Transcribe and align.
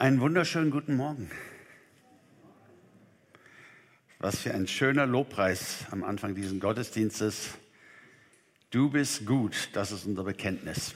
Einen 0.00 0.22
wunderschönen 0.22 0.70
guten 0.70 0.96
Morgen. 0.96 1.30
Was 4.18 4.38
für 4.38 4.54
ein 4.54 4.66
schöner 4.66 5.04
Lobpreis 5.04 5.84
am 5.90 6.04
Anfang 6.04 6.34
dieses 6.34 6.58
Gottesdienstes. 6.58 7.50
Du 8.70 8.88
bist 8.88 9.26
gut, 9.26 9.68
das 9.74 9.92
ist 9.92 10.06
unser 10.06 10.24
Bekenntnis. 10.24 10.94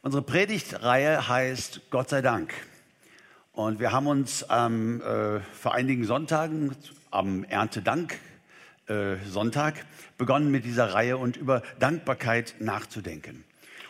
Unsere 0.00 0.22
Predigtreihe 0.22 1.26
heißt 1.26 1.90
Gott 1.90 2.08
sei 2.08 2.22
Dank. 2.22 2.54
Und 3.50 3.80
wir 3.80 3.90
haben 3.90 4.06
uns 4.06 4.46
ähm, 4.48 5.00
äh, 5.00 5.40
vor 5.40 5.74
einigen 5.74 6.04
Sonntagen 6.04 6.76
am 7.10 7.42
Erntedank 7.42 8.16
äh, 8.86 9.16
Sonntag 9.26 9.84
begonnen 10.18 10.52
mit 10.52 10.64
dieser 10.64 10.94
Reihe 10.94 11.16
und 11.16 11.36
über 11.36 11.64
Dankbarkeit 11.80 12.54
nachzudenken. 12.60 13.42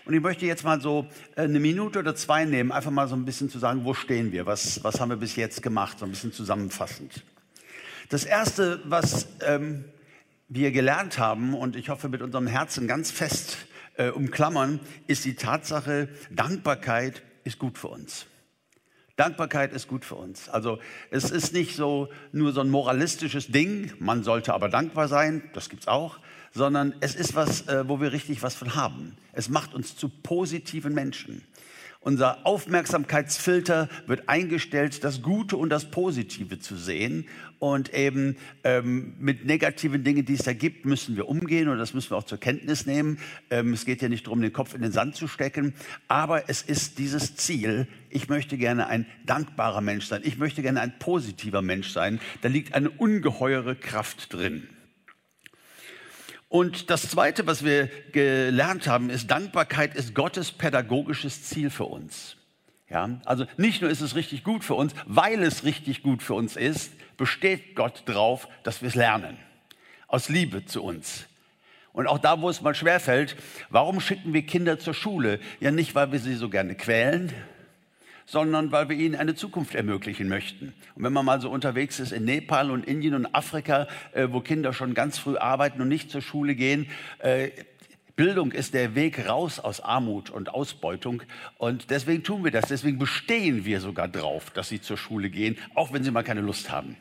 Und 0.05 0.15
ich 0.15 0.21
möchte 0.21 0.47
jetzt 0.47 0.65
mal 0.65 0.81
so 0.81 1.07
äh, 1.37 1.43
eine 1.43 1.61
Minute 1.61 2.01
oder 2.01 2.15
zwei 2.15 2.45
nehmen, 2.45 2.73
einfach 2.73 2.91
mal 2.91 3.07
so 3.09 3.15
ein 3.15 3.25
bisschen 3.25 3.49
zu 3.49 3.59
sagen, 3.59 3.85
wo 3.85 3.95
stehen 3.95 4.33
wir, 4.33 4.47
was, 4.47 4.83
was 4.83 5.01
haben 5.01 5.11
wir 5.11 5.17
bis 5.17 5.37
jetzt 5.37 5.63
gemacht, 5.63 5.99
so 5.99 6.05
ein 6.05 6.11
bisschen 6.11 6.33
zusammenfassend. 6.33 7.23
Das 8.09 8.25
Erste, 8.25 8.81
was 8.85 9.29
ähm, 9.47 9.85
wir 10.49 10.73
gelernt 10.73 11.19
haben 11.19 11.55
und 11.55 11.77
ich 11.77 11.89
hoffe 11.89 12.09
mit 12.09 12.21
unserem 12.21 12.47
Herzen 12.47 12.89
ganz 12.89 13.11
fest 13.11 13.59
äh, 13.97 14.09
umklammern, 14.09 14.81
ist 15.07 15.25
die 15.25 15.35
Tatsache, 15.35 16.09
Dankbarkeit 16.31 17.23
ist 17.45 17.59
gut 17.59 17.79
für 17.79 17.89
uns. 17.89 18.27
Dankbarkeit 19.17 19.73
ist 19.73 19.89
gut 19.89 20.05
für 20.05 20.17
uns. 20.17 20.49
Also 20.49 20.79
es 21.11 21.31
ist 21.31 21.53
nicht 21.53 21.77
so 21.77 22.09
nur 22.33 22.53
so 22.53 22.61
ein 22.61 22.71
moralistisches 22.71 23.49
Ding, 23.49 23.93
man 23.99 24.25
sollte 24.25 24.53
aber 24.53 24.69
dankbar 24.69 25.07
sein, 25.07 25.49
das 25.53 25.69
gibt's 25.69 25.87
auch, 25.87 26.19
sondern 26.53 26.95
es 27.01 27.15
ist 27.15 27.35
was, 27.35 27.69
äh, 27.69 27.89
wo 27.89 28.01
wir 28.01 28.13
richtig 28.13 28.43
was 28.43 28.55
von 28.55 28.75
haben. 28.75 29.17
Es 29.33 29.49
macht 29.49 29.75
uns 29.75 29.97
zu 29.97 30.09
positiven 30.09 30.95
Menschen. 30.95 31.43
Unser 32.05 32.45
Aufmerksamkeitsfilter 32.45 33.89
wird 34.09 34.29
eingestellt, 34.29 35.05
das 35.05 35.23
Gute 35.23 35.57
und 35.57 35.71
das 35.71 35.89
Positive 35.93 36.59
zu 36.59 36.75
sehen. 36.75 37.29
Und 37.61 37.95
eben 37.95 38.37
ähm, 38.65 39.15
mit 39.21 39.45
negativen 39.45 40.03
Dingen, 40.03 40.25
die 40.25 40.35
es 40.35 40.43
da 40.43 40.53
gibt, 40.53 40.85
müssen 40.85 41.15
wir 41.15 41.29
umgehen 41.29 41.69
und 41.69 41.79
das 41.79 41.95
müssen 41.95 42.11
wir 42.11 42.17
auch 42.17 42.25
zur 42.25 42.39
Kenntnis 42.39 42.87
nehmen. 42.87 43.19
Ähm, 43.51 43.73
es 43.73 43.85
geht 43.85 44.03
ja 44.03 44.09
nicht 44.09 44.27
darum, 44.27 44.43
den 44.43 44.53
Kopf 44.53 44.75
in 44.75 44.83
den 44.83 44.91
Sand 44.91 45.15
zu 45.15 45.29
stecken, 45.29 45.75
aber 46.09 46.49
es 46.49 46.63
ist 46.63 46.99
dieses 46.99 47.37
Ziel, 47.37 47.87
ich 48.11 48.29
möchte 48.29 48.59
gerne 48.59 48.89
ein 48.89 49.07
dankbarer 49.25 49.81
Mensch 49.81 50.07
sein, 50.07 50.23
ich 50.25 50.39
möchte 50.39 50.61
gerne 50.61 50.81
ein 50.81 50.99
positiver 50.99 51.63
Mensch 51.63 51.91
sein. 51.91 52.19
Da 52.41 52.49
liegt 52.49 52.75
eine 52.75 52.91
ungeheure 52.91 53.77
Kraft 53.77 54.33
drin. 54.33 54.67
Und 56.53 56.91
das 56.91 57.09
Zweite, 57.09 57.47
was 57.47 57.65
wir 57.65 57.87
gelernt 58.13 58.87
haben, 58.87 59.09
ist, 59.09 59.31
Dankbarkeit 59.31 59.95
ist 59.95 60.15
Gottes 60.15 60.53
pädagogisches 60.53 61.45
Ziel 61.45 61.71
für 61.71 61.87
uns. 61.87 62.37
Ja, 62.91 63.09
also 63.25 63.47
nicht 63.57 63.81
nur 63.81 63.91
ist 63.91 64.03
es 64.03 64.15
richtig 64.15 64.45
gut 64.45 64.63
für 64.63 64.75
uns, 64.75 64.93
weil 65.07 65.43
es 65.43 65.65
richtig 65.65 66.03
gut 66.03 66.23
für 66.23 66.35
uns 66.35 66.57
ist, 66.57 66.93
besteht 67.17 67.75
Gott 67.75 68.03
drauf, 68.05 68.49
dass 68.65 68.83
wir 68.83 68.89
es 68.89 68.95
lernen. 68.95 69.39
Aus 70.09 70.29
Liebe 70.29 70.67
zu 70.67 70.83
uns. 70.83 71.25
Und 71.95 72.07
auch 72.07 72.19
da, 72.19 72.39
wo 72.43 72.51
es 72.51 72.61
mal 72.61 72.75
schwerfällt, 72.75 73.35
warum 73.71 73.99
schicken 73.99 74.35
wir 74.35 74.45
Kinder 74.45 74.79
zur 74.79 74.93
Schule? 74.93 75.41
Ja, 75.59 75.71
nicht, 75.71 75.95
weil 75.95 76.13
wir 76.13 76.19
sie 76.19 76.35
so 76.35 76.51
gerne 76.51 76.75
quälen, 76.75 77.33
sondern 78.27 78.73
weil 78.73 78.89
wir 78.89 78.97
ihnen 78.97 79.15
eine 79.15 79.35
Zukunft 79.35 79.75
ermöglichen 79.75 80.29
möchten. 80.29 80.73
Und 80.95 81.05
wenn 81.05 81.13
man 81.13 81.25
mal 81.25 81.41
so 81.41 81.51
unterwegs 81.51 82.01
ist 82.01 82.13
in 82.13 82.25
Nepal 82.25 82.71
und 82.71 82.87
Indien 82.87 83.15
und 83.15 83.35
Afrika, 83.35 83.89
äh, 84.13 84.29
wo 84.31 84.41
Kinder 84.41 84.73
schon 84.73 84.95
ganz 84.95 85.19
früh 85.19 85.37
arbeiten 85.37 85.81
und 85.81 85.89
nicht 85.89 86.11
zur 86.11 86.23
Schule 86.23 86.55
gehen, 86.55 86.89
äh, 87.19 87.51
Bildung 88.15 88.53
ist 88.53 88.75
der 88.75 88.95
Weg 88.95 89.27
raus 89.29 89.59
aus 89.59 89.81
Armut 89.81 90.29
und 90.31 90.53
Ausbeutung. 90.53 91.23
Und 91.57 91.91
deswegen 91.91 92.23
tun 92.23 92.45
wir 92.45 92.51
das. 92.51 92.69
Deswegen 92.69 92.99
bestehen 92.99 93.65
wir 93.65 93.81
sogar 93.81 94.07
drauf, 94.07 94.51
dass 94.51 94.69
sie 94.69 94.81
zur 94.81 94.99
Schule 94.99 95.31
gehen, 95.31 95.57
auch 95.75 95.93
wenn 95.93 96.05
sie 96.05 96.11
mal 96.11 96.23
keine 96.23 96.43
Lust 96.43 96.71
haben. 96.71 96.97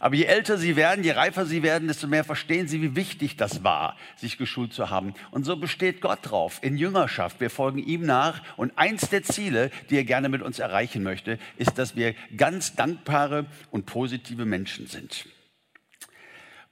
Aber 0.00 0.14
je 0.14 0.24
älter 0.24 0.56
sie 0.56 0.76
werden, 0.76 1.04
je 1.04 1.12
reifer 1.12 1.44
sie 1.44 1.62
werden, 1.62 1.86
desto 1.86 2.06
mehr 2.06 2.24
verstehen 2.24 2.66
sie, 2.66 2.80
wie 2.80 2.96
wichtig 2.96 3.36
das 3.36 3.62
war, 3.62 3.96
sich 4.16 4.38
geschult 4.38 4.72
zu 4.72 4.88
haben. 4.88 5.12
Und 5.30 5.44
so 5.44 5.56
besteht 5.56 6.00
Gott 6.00 6.20
drauf, 6.22 6.58
in 6.62 6.78
Jüngerschaft. 6.78 7.38
Wir 7.38 7.50
folgen 7.50 7.78
ihm 7.78 8.06
nach. 8.06 8.42
Und 8.56 8.76
eins 8.78 9.10
der 9.10 9.22
Ziele, 9.22 9.70
die 9.90 9.96
er 9.96 10.04
gerne 10.04 10.30
mit 10.30 10.40
uns 10.40 10.58
erreichen 10.58 11.02
möchte, 11.02 11.38
ist, 11.58 11.76
dass 11.76 11.96
wir 11.96 12.14
ganz 12.34 12.74
dankbare 12.74 13.44
und 13.70 13.84
positive 13.84 14.46
Menschen 14.46 14.86
sind. 14.86 15.26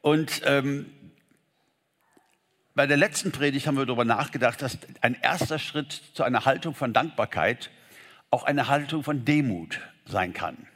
Und 0.00 0.40
ähm, 0.46 0.86
bei 2.74 2.86
der 2.86 2.96
letzten 2.96 3.30
Predigt 3.30 3.66
haben 3.66 3.76
wir 3.76 3.84
darüber 3.84 4.06
nachgedacht, 4.06 4.62
dass 4.62 4.78
ein 5.02 5.16
erster 5.20 5.58
Schritt 5.58 5.92
zu 6.14 6.22
einer 6.22 6.46
Haltung 6.46 6.74
von 6.74 6.94
Dankbarkeit 6.94 7.70
auch 8.30 8.44
eine 8.44 8.68
Haltung 8.68 9.02
von 9.02 9.26
Demut 9.26 9.80
sein 10.06 10.32
kann. 10.32 10.66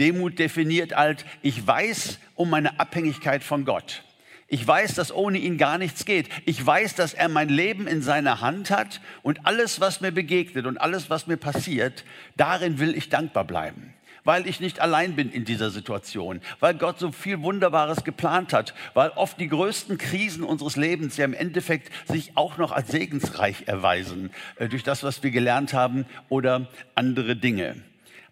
Demut 0.00 0.38
definiert 0.38 0.92
als, 0.92 1.24
ich 1.42 1.64
weiß 1.64 2.18
um 2.34 2.50
meine 2.50 2.80
Abhängigkeit 2.80 3.44
von 3.44 3.64
Gott. 3.64 4.02
Ich 4.48 4.66
weiß, 4.66 4.94
dass 4.94 5.12
ohne 5.12 5.38
ihn 5.38 5.56
gar 5.56 5.78
nichts 5.78 6.04
geht. 6.04 6.28
Ich 6.44 6.64
weiß, 6.64 6.94
dass 6.96 7.14
er 7.14 7.28
mein 7.28 7.48
Leben 7.48 7.86
in 7.86 8.02
seiner 8.02 8.40
Hand 8.40 8.70
hat 8.70 9.00
und 9.22 9.46
alles, 9.46 9.80
was 9.80 10.00
mir 10.00 10.12
begegnet 10.12 10.66
und 10.66 10.78
alles, 10.78 11.10
was 11.10 11.26
mir 11.26 11.36
passiert, 11.36 12.04
darin 12.36 12.78
will 12.78 12.94
ich 12.96 13.08
dankbar 13.08 13.44
bleiben. 13.44 13.94
Weil 14.22 14.46
ich 14.46 14.60
nicht 14.60 14.80
allein 14.80 15.16
bin 15.16 15.30
in 15.30 15.44
dieser 15.44 15.70
Situation, 15.70 16.40
weil 16.60 16.74
Gott 16.74 16.98
so 16.98 17.12
viel 17.12 17.42
Wunderbares 17.42 18.04
geplant 18.04 18.52
hat, 18.52 18.74
weil 18.94 19.10
oft 19.10 19.38
die 19.38 19.48
größten 19.48 19.98
Krisen 19.98 20.44
unseres 20.44 20.76
Lebens 20.76 21.16
ja 21.16 21.24
im 21.24 21.34
Endeffekt 21.34 21.90
sich 22.08 22.36
auch 22.36 22.56
noch 22.56 22.72
als 22.72 22.88
segensreich 22.88 23.64
erweisen, 23.66 24.30
äh, 24.56 24.68
durch 24.68 24.82
das, 24.82 25.02
was 25.02 25.22
wir 25.22 25.30
gelernt 25.30 25.72
haben 25.72 26.06
oder 26.28 26.68
andere 26.94 27.36
Dinge. 27.36 27.76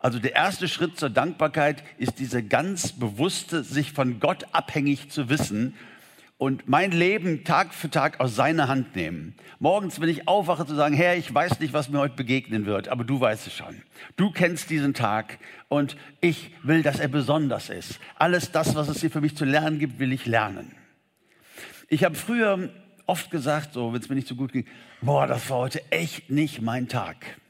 Also 0.03 0.19
der 0.19 0.35
erste 0.35 0.67
Schritt 0.67 0.99
zur 0.99 1.11
Dankbarkeit 1.11 1.85
ist 1.97 2.19
diese 2.19 2.43
ganz 2.43 2.91
bewusste, 2.91 3.63
sich 3.63 3.93
von 3.93 4.19
Gott 4.19 4.47
abhängig 4.51 5.11
zu 5.11 5.29
wissen 5.29 5.75
und 6.39 6.69
mein 6.69 6.91
Leben 6.91 7.45
Tag 7.45 7.73
für 7.73 7.89
Tag 7.89 8.19
aus 8.19 8.35
seiner 8.35 8.67
Hand 8.67 8.97
nehmen. 8.97 9.37
Morgens, 9.61 10.01
wenn 10.01 10.09
ich 10.09 10.27
aufwache, 10.27 10.67
zu 10.67 10.75
sagen, 10.75 10.97
Herr, 10.97 11.17
ich 11.17 11.33
weiß 11.33 11.61
nicht, 11.61 11.73
was 11.73 11.89
mir 11.89 12.01
heute 12.01 12.17
begegnen 12.17 12.67
wird, 12.67 12.89
aber 12.89 13.05
du 13.05 13.21
weißt 13.21 13.47
es 13.47 13.55
schon. 13.55 13.81
Du 14.17 14.33
kennst 14.33 14.71
diesen 14.71 14.93
Tag 14.93 15.39
und 15.69 15.97
ich 16.21 16.51
will, 16.65 16.83
dass 16.83 16.99
er 16.99 17.07
besonders 17.07 17.71
ist. 17.71 18.01
Alles 18.17 18.51
das, 18.51 18.75
was 18.75 18.89
es 18.89 19.01
hier 19.01 19.11
für 19.13 19.21
mich 19.21 19.37
zu 19.37 19.45
lernen 19.45 19.79
gibt, 19.79 20.01
will 20.01 20.13
ich 20.13 20.27
lernen. 20.27 20.75
Ich 21.87 22.03
habe 22.03 22.17
früher 22.17 22.71
oft 23.07 23.31
gesagt, 23.31 23.73
so, 23.75 23.93
wenn 23.93 24.01
es 24.01 24.09
mir 24.09 24.17
nicht 24.17 24.27
so 24.27 24.35
gut 24.35 24.53
ging, 24.53 24.67
boah, 25.01 25.29
das 25.29 25.49
war 25.49 25.59
heute 25.59 25.81
echt 25.93 26.29
nicht 26.29 26.61
mein 26.61 26.89
Tag. 26.89 27.41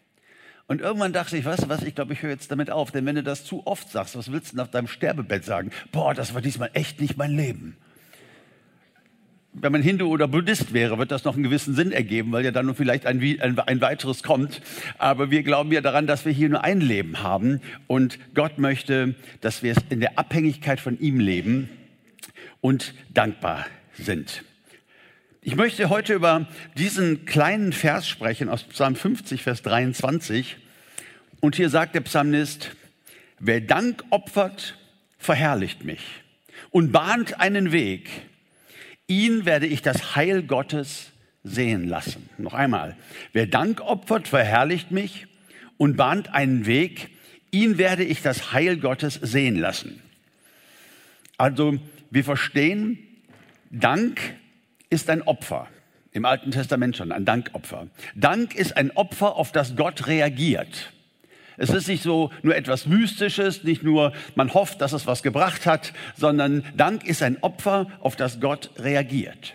Und 0.67 0.81
irgendwann 0.81 1.13
dachte 1.13 1.37
ich, 1.37 1.45
weißt 1.45 1.65
du 1.65 1.69
was, 1.69 1.83
ich 1.83 1.95
glaube, 1.95 2.13
ich 2.13 2.23
höre 2.23 2.31
jetzt 2.31 2.51
damit 2.51 2.71
auf. 2.71 2.91
Denn 2.91 3.05
wenn 3.05 3.17
du 3.17 3.23
das 3.23 3.45
zu 3.45 3.67
oft 3.67 3.91
sagst, 3.91 4.17
was 4.17 4.33
willst 4.33 4.53
du 4.53 4.57
nach 4.57 4.69
deinem 4.69 4.87
Sterbebett 4.87 5.45
sagen? 5.45 5.71
Boah, 5.91 6.15
das 6.15 6.35
war 6.35 6.41
diesmal 6.41 6.71
echt 6.73 7.01
nicht 7.01 7.17
mein 7.17 7.33
Leben. 7.33 7.77
Wenn 9.55 9.73
man 9.73 9.83
Hindu 9.83 10.09
oder 10.09 10.29
Buddhist 10.29 10.73
wäre, 10.73 10.97
wird 10.97 11.11
das 11.11 11.25
noch 11.25 11.35
einen 11.35 11.43
gewissen 11.43 11.75
Sinn 11.75 11.93
ergeben, 11.93 12.33
weil 12.33 12.43
ja 12.43 12.53
dann 12.53 12.65
nur 12.65 12.75
vielleicht 12.75 13.05
ein, 13.05 13.21
ein, 13.21 13.59
ein 13.59 13.81
weiteres 13.83 14.23
kommt. 14.23 14.63
Aber 14.97 15.31
wir 15.31 15.43
glauben 15.43 15.71
ja 15.73 15.83
daran, 15.83 16.07
dass 16.07 16.25
wir 16.25 16.33
hier 16.33 16.49
nur 16.49 16.65
ein 16.65 16.81
Leben 16.81 17.23
haben. 17.23 17.61
Und 17.87 18.19
Gott 18.35 18.57
möchte, 18.57 19.15
dass 19.43 19.63
wir 19.63 19.73
es 19.73 19.79
in 19.91 20.01
der 20.01 20.19
Abhängigkeit 20.19 20.81
von 20.81 20.99
ihm 20.99 21.21
leben 21.21 21.69
und 22.63 22.95
dankbar 23.13 23.67
sind. 23.93 24.43
Ich 25.45 25.57
möchte 25.57 25.91
heute 25.91 26.15
über 26.15 26.47
diesen 26.79 27.25
kleinen 27.25 27.73
Vers 27.73 28.07
sprechen 28.07 28.49
aus 28.49 28.63
Psalm 28.63 28.95
50, 28.95 29.43
Vers 29.43 29.63
23. 29.63 30.57
Und 31.41 31.57
hier 31.57 31.69
sagt 31.69 31.97
der 31.97 32.03
Psalmist, 32.03 32.77
wer 33.41 33.61
Dank 33.61 34.05
opfert, 34.11 34.79
verherrlicht 35.19 35.83
mich 35.83 36.01
und 36.71 36.93
bahnt 36.93 37.41
einen 37.41 37.73
Weg. 37.73 38.09
Ihn 39.09 39.45
werde 39.45 39.67
ich 39.67 39.83
das 39.83 40.15
Heil 40.15 40.45
Gottes 40.45 41.11
sehen 41.43 41.89
lassen. 41.89 42.31
Noch 42.39 42.55
einmal, 42.55 42.97
wer 43.33 43.49
Dank 43.49 43.81
opfert, 43.81 44.29
verherrlicht 44.29 44.93
mich 44.93 45.27
und 45.77 45.97
bahnt 45.97 46.33
einen 46.33 46.67
Weg. 46.67 47.09
Ihn 47.51 47.79
werde 47.79 48.05
ich 48.05 48.23
das 48.23 48.53
Heil 48.53 48.77
Gottes 48.77 49.15
sehen 49.15 49.57
lassen. 49.57 50.01
Also 51.37 51.81
wir 52.11 52.23
verstehen, 52.23 52.97
Dank 53.71 54.21
ist 54.93 55.11
ein 55.11 55.23
Opfer. 55.23 55.67
Im 56.13 56.27
Alten 56.27 56.51
Testament 56.51 56.97
schon, 56.97 57.11
ein 57.11 57.25
Dankopfer. 57.25 57.87
Dank 58.15 58.55
ist 58.55 58.77
ein 58.77 58.91
Opfer, 58.91 59.37
auf 59.37 59.51
das 59.51 59.75
Gott 59.77 60.07
reagiert. 60.07 60.93
Es 61.57 61.71
ist 61.71 61.89
nicht 61.89 62.03
so 62.03 62.31
nur 62.43 62.55
etwas 62.55 62.87
Mystisches, 62.87 63.65
nicht 63.65 63.83
nur 63.83 64.13
man 64.35 64.53
hofft, 64.53 64.81
dass 64.81 64.93
es 64.93 65.07
was 65.07 65.23
gebracht 65.23 65.65
hat, 65.65 65.93
sondern 66.17 66.65
Dank 66.77 67.05
ist 67.05 67.23
ein 67.23 67.39
Opfer, 67.43 67.87
auf 68.01 68.17
das 68.17 68.41
Gott 68.41 68.71
reagiert. 68.79 69.55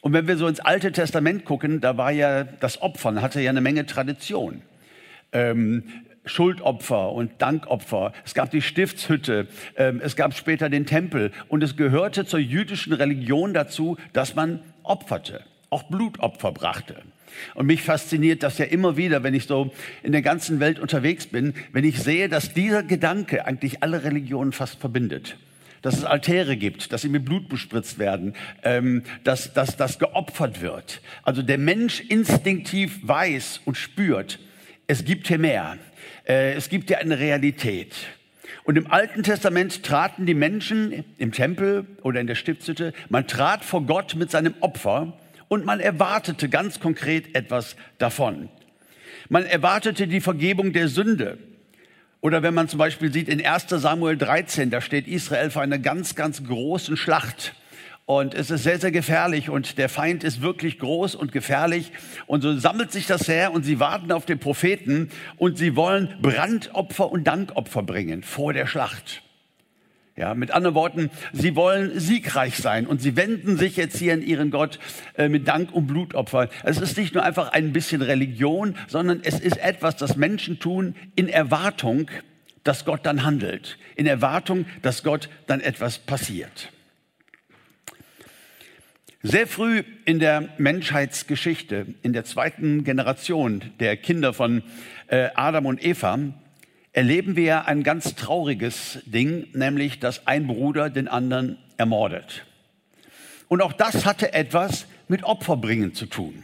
Und 0.00 0.14
wenn 0.14 0.26
wir 0.26 0.36
so 0.36 0.46
ins 0.46 0.60
Alte 0.60 0.92
Testament 0.92 1.44
gucken, 1.44 1.80
da 1.80 1.96
war 1.96 2.10
ja 2.10 2.44
das 2.44 2.80
Opfern, 2.80 3.20
hatte 3.20 3.40
ja 3.40 3.50
eine 3.50 3.60
Menge 3.60 3.86
Tradition. 3.86 4.62
Ähm, 5.32 5.84
Schuldopfer 6.24 7.12
und 7.12 7.40
Dankopfer. 7.42 8.12
Es 8.24 8.34
gab 8.34 8.50
die 8.50 8.62
Stiftshütte, 8.62 9.48
ähm, 9.76 10.00
es 10.02 10.16
gab 10.16 10.34
später 10.34 10.68
den 10.68 10.86
Tempel 10.86 11.32
und 11.48 11.62
es 11.62 11.76
gehörte 11.76 12.24
zur 12.24 12.40
jüdischen 12.40 12.92
Religion 12.92 13.54
dazu, 13.54 13.96
dass 14.12 14.34
man 14.34 14.60
opferte, 14.82 15.42
auch 15.70 15.84
Blutopfer 15.84 16.52
brachte. 16.52 17.02
Und 17.54 17.66
mich 17.66 17.82
fasziniert 17.82 18.42
das 18.42 18.58
ja 18.58 18.66
immer 18.66 18.96
wieder, 18.96 19.22
wenn 19.22 19.34
ich 19.34 19.46
so 19.46 19.72
in 20.02 20.12
der 20.12 20.22
ganzen 20.22 20.60
Welt 20.60 20.78
unterwegs 20.78 21.26
bin, 21.26 21.54
wenn 21.72 21.84
ich 21.84 22.00
sehe, 22.00 22.28
dass 22.28 22.52
dieser 22.52 22.82
Gedanke 22.82 23.46
eigentlich 23.46 23.82
alle 23.82 24.04
Religionen 24.04 24.52
fast 24.52 24.78
verbindet 24.80 25.36
dass 25.82 25.96
es 25.96 26.04
Altäre 26.04 26.56
gibt, 26.56 26.92
dass 26.92 27.02
sie 27.02 27.08
mit 27.08 27.24
Blut 27.24 27.48
bespritzt 27.48 27.98
werden, 27.98 28.34
ähm, 28.62 29.02
dass, 29.24 29.52
dass 29.52 29.76
das 29.76 29.98
geopfert 29.98 30.62
wird. 30.62 31.02
Also 31.24 31.42
der 31.42 31.58
Mensch 31.58 32.00
instinktiv 32.00 33.00
weiß 33.02 33.62
und 33.64 33.76
spürt, 33.76 34.38
es 34.86 35.04
gibt 35.04 35.26
hier 35.26 35.38
mehr. 35.38 35.78
Äh, 36.26 36.54
es 36.54 36.68
gibt 36.68 36.90
ja 36.90 36.98
eine 36.98 37.18
Realität. 37.18 37.94
Und 38.64 38.76
im 38.76 38.90
Alten 38.90 39.22
Testament 39.22 39.82
traten 39.82 40.24
die 40.24 40.34
Menschen 40.34 41.04
im 41.18 41.32
Tempel 41.32 41.86
oder 42.02 42.20
in 42.20 42.26
der 42.26 42.36
Stiftshütte, 42.36 42.92
man 43.08 43.26
trat 43.26 43.64
vor 43.64 43.82
Gott 43.86 44.14
mit 44.14 44.30
seinem 44.30 44.54
Opfer 44.60 45.18
und 45.48 45.64
man 45.64 45.80
erwartete 45.80 46.48
ganz 46.48 46.78
konkret 46.78 47.34
etwas 47.34 47.76
davon. 47.98 48.48
Man 49.28 49.44
erwartete 49.44 50.06
die 50.06 50.20
Vergebung 50.20 50.72
der 50.72 50.88
Sünde. 50.88 51.38
Oder 52.20 52.44
wenn 52.44 52.54
man 52.54 52.68
zum 52.68 52.78
Beispiel 52.78 53.12
sieht 53.12 53.28
in 53.28 53.44
1 53.44 53.66
Samuel 53.68 54.16
13, 54.16 54.70
da 54.70 54.80
steht 54.80 55.08
Israel 55.08 55.50
vor 55.50 55.62
einer 55.62 55.78
ganz, 55.78 56.14
ganz 56.14 56.44
großen 56.44 56.96
Schlacht. 56.96 57.54
Und 58.04 58.34
es 58.34 58.50
ist 58.50 58.64
sehr, 58.64 58.80
sehr 58.80 58.90
gefährlich 58.90 59.48
und 59.48 59.78
der 59.78 59.88
Feind 59.88 60.24
ist 60.24 60.42
wirklich 60.42 60.78
groß 60.80 61.14
und 61.14 61.30
gefährlich. 61.30 61.92
Und 62.26 62.42
so 62.42 62.56
sammelt 62.58 62.90
sich 62.90 63.06
das 63.06 63.28
her 63.28 63.52
und 63.52 63.64
sie 63.64 63.78
warten 63.78 64.10
auf 64.10 64.26
den 64.26 64.40
Propheten 64.40 65.08
und 65.36 65.56
sie 65.56 65.76
wollen 65.76 66.16
Brandopfer 66.20 67.10
und 67.12 67.24
Dankopfer 67.24 67.82
bringen 67.82 68.22
vor 68.24 68.52
der 68.52 68.66
Schlacht. 68.66 69.22
Ja, 70.14 70.34
mit 70.34 70.50
anderen 70.50 70.74
Worten, 70.74 71.10
sie 71.32 71.56
wollen 71.56 71.98
siegreich 71.98 72.58
sein 72.58 72.86
und 72.86 73.00
sie 73.00 73.16
wenden 73.16 73.56
sich 73.56 73.76
jetzt 73.76 73.96
hier 73.96 74.12
an 74.12 74.20
ihren 74.20 74.50
Gott 74.50 74.78
äh, 75.16 75.28
mit 75.28 75.48
Dank 75.48 75.72
und 75.72 75.86
Blutopfer. 75.86 76.50
Es 76.64 76.78
ist 76.78 76.98
nicht 76.98 77.14
nur 77.14 77.22
einfach 77.22 77.52
ein 77.52 77.72
bisschen 77.72 78.02
Religion, 78.02 78.76
sondern 78.88 79.20
es 79.24 79.40
ist 79.40 79.56
etwas, 79.56 79.96
das 79.96 80.16
Menschen 80.16 80.58
tun 80.58 80.96
in 81.16 81.28
Erwartung, 81.28 82.10
dass 82.62 82.84
Gott 82.84 83.06
dann 83.06 83.24
handelt, 83.24 83.78
in 83.96 84.06
Erwartung, 84.06 84.66
dass 84.82 85.02
Gott 85.02 85.30
dann 85.46 85.60
etwas 85.60 85.98
passiert. 85.98 86.70
Sehr 89.24 89.46
früh 89.46 89.84
in 90.04 90.18
der 90.18 90.48
Menschheitsgeschichte, 90.58 91.86
in 92.02 92.12
der 92.12 92.24
zweiten 92.24 92.82
Generation 92.82 93.62
der 93.78 93.96
Kinder 93.96 94.34
von 94.34 94.64
äh, 95.06 95.28
Adam 95.36 95.66
und 95.66 95.84
Eva, 95.84 96.18
erleben 96.92 97.36
wir 97.36 97.66
ein 97.66 97.84
ganz 97.84 98.16
trauriges 98.16 98.98
Ding, 99.06 99.46
nämlich 99.52 100.00
dass 100.00 100.26
ein 100.26 100.48
Bruder 100.48 100.90
den 100.90 101.06
anderen 101.06 101.56
ermordet. 101.76 102.44
Und 103.46 103.62
auch 103.62 103.72
das 103.72 104.06
hatte 104.06 104.32
etwas 104.32 104.86
mit 105.06 105.22
Opferbringen 105.22 105.94
zu 105.94 106.06
tun. 106.06 106.42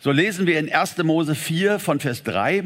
So 0.00 0.10
lesen 0.10 0.48
wir 0.48 0.58
in 0.58 0.72
1. 0.72 0.98
Mose 1.04 1.36
4 1.36 1.78
von 1.78 2.00
Vers 2.00 2.24
3. 2.24 2.64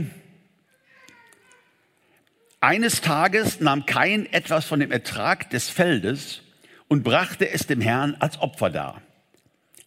Eines 2.61 3.03
Tages 3.03 3.61
nahm 3.61 3.85
Kain 3.85 4.25
etwas 4.33 4.65
von 4.65 4.81
dem 4.81 4.93
Ertrag 4.93 5.51
des 5.51 5.69
Feldes 5.69 6.41
und 6.89 7.03
brachte 7.03 7.49
es 7.49 7.67
dem 7.67 7.81
Herrn 7.81 8.17
als 8.19 8.41
Opfer 8.41 8.71
dar. 8.71 9.03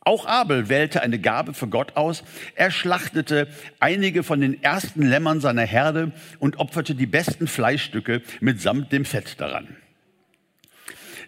Auch 0.02 0.26
Abel 0.26 0.70
wählte 0.70 1.02
eine 1.02 1.20
Gabe 1.20 1.54
für 1.54 1.68
Gott 1.68 1.96
aus. 1.98 2.24
Er 2.56 2.72
schlachtete 2.72 3.48
einige 3.80 4.24
von 4.24 4.42
den 4.42 4.64
ersten 4.64 5.04
Lämmern 5.04 5.42
seiner 5.42 5.66
Herde 5.66 6.14
und 6.40 6.58
opferte 6.58 6.96
die 6.96 7.06
besten 7.06 7.48
Fleischstücke 7.48 8.22
mitsamt 8.40 8.92
dem 8.92 9.06
Fett 9.06 9.40
daran. 9.40 9.76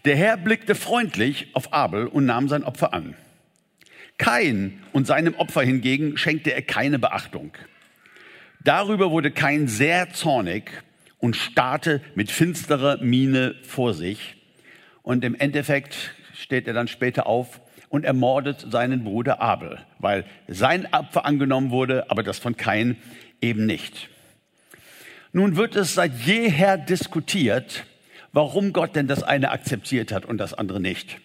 Der 0.06 0.15
Herr 0.15 0.38
blickte 0.38 0.73
freundlich 0.73 1.50
auf 1.53 1.74
Abel 1.74 2.07
und 2.07 2.25
nahm 2.25 2.50
sein 2.50 2.63
Opfer 2.63 2.94
an. 2.94 3.13
Kain 4.17 4.81
und 4.94 5.06
seinem 5.06 5.35
Opfer 5.35 5.62
hingegen 5.62 6.17
schenkte 6.17 6.53
er 6.53 6.62
keine 6.62 6.97
Beachtung. 6.97 7.51
Darüber 8.63 9.12
wurde 9.12 9.31
Kain 9.31 9.67
sehr 9.67 10.12
zornig 10.12 10.71
und 11.19 11.35
starrte 11.35 12.01
mit 12.15 12.31
finsterer 12.31 12.97
Miene 12.97 13.56
vor 13.63 13.94
sich. 13.94 14.40
Und 15.03 15.24
im 15.24 15.36
Endeffekt 15.36 16.13
steht 16.33 16.68
er 16.68 16.74
dann 16.74 16.88
später 16.88 17.27
auf 17.27 17.62
und 17.89 18.06
ermordet 18.06 18.65
seinen 18.69 19.03
Bruder 19.03 19.42
Abel, 19.42 19.80
weil 20.00 20.25
sein 20.48 20.88
Opfer 20.94 21.25
angenommen 21.25 21.71
wurde, 21.71 22.09
aber 22.09 22.24
das 22.24 22.39
von 22.39 22.56
Kain 22.56 22.98
eben 23.42 23.65
nicht. 23.65 24.09
Nun 25.33 25.56
wird 25.56 25.75
es 25.75 25.94
seit 25.94 26.13
jeher 26.19 26.77
diskutiert, 26.77 27.86
warum 28.33 28.74
Gott 28.74 28.95
denn 28.95 29.07
das 29.07 29.24
eine 29.24 29.51
akzeptiert 29.51 30.12
hat 30.12 30.25
und 30.25 30.38
das 30.38 30.53
andere 30.53 30.80
nicht. 30.80 31.18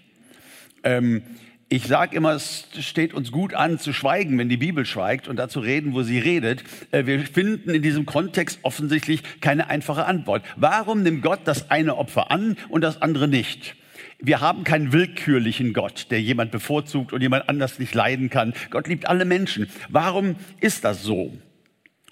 Ähm, 0.85 1.23
ich 1.69 1.87
sage 1.87 2.17
immer, 2.17 2.33
es 2.33 2.69
steht 2.79 3.13
uns 3.13 3.33
gut 3.33 3.53
an 3.53 3.81
zu 3.81 3.93
schweigen, 3.93 4.39
wenn 4.39 4.49
die 4.49 4.57
Bibel 4.57 4.87
schweigt 4.87 5.27
und 5.27 5.37
dazu 5.37 5.59
reden, 5.59 5.95
wo 5.95 6.03
sie 6.03 6.19
redet. 6.19 6.63
Äh, 6.93 7.07
wir 7.07 7.21
finden 7.21 7.71
in 7.71 7.83
diesem 7.83 8.07
Kontext 8.07 8.61
offensichtlich 8.63 9.23
keine 9.41 9.69
einfache 9.69 10.07
Antwort. 10.07 10.45
Warum 10.57 11.03
nimmt 11.03 11.23
Gott 11.23 11.41
das 11.45 11.71
eine 11.71 11.97
Opfer 11.97 12.31
an 12.31 12.57
und 12.69 12.83
das 12.83 13.03
andere 13.03 13.27
nicht? 13.27 13.75
Wir 14.21 14.41
haben 14.41 14.65
keinen 14.65 14.93
willkürlichen 14.93 15.73
Gott, 15.73 16.07
der 16.11 16.23
jemand 16.23 16.53
bevorzugt 16.53 17.13
und 17.13 17.21
jemand 17.21 17.49
anders 17.49 17.79
nicht 17.79 17.95
leiden 17.95 18.31
kann. 18.31 18.55
Gott 18.71 18.87
liebt 18.87 19.09
alle 19.09 19.25
Menschen. 19.25 19.69
Warum 19.89 20.37
ist 20.61 20.85
das 20.85 21.03
so? 21.03 21.37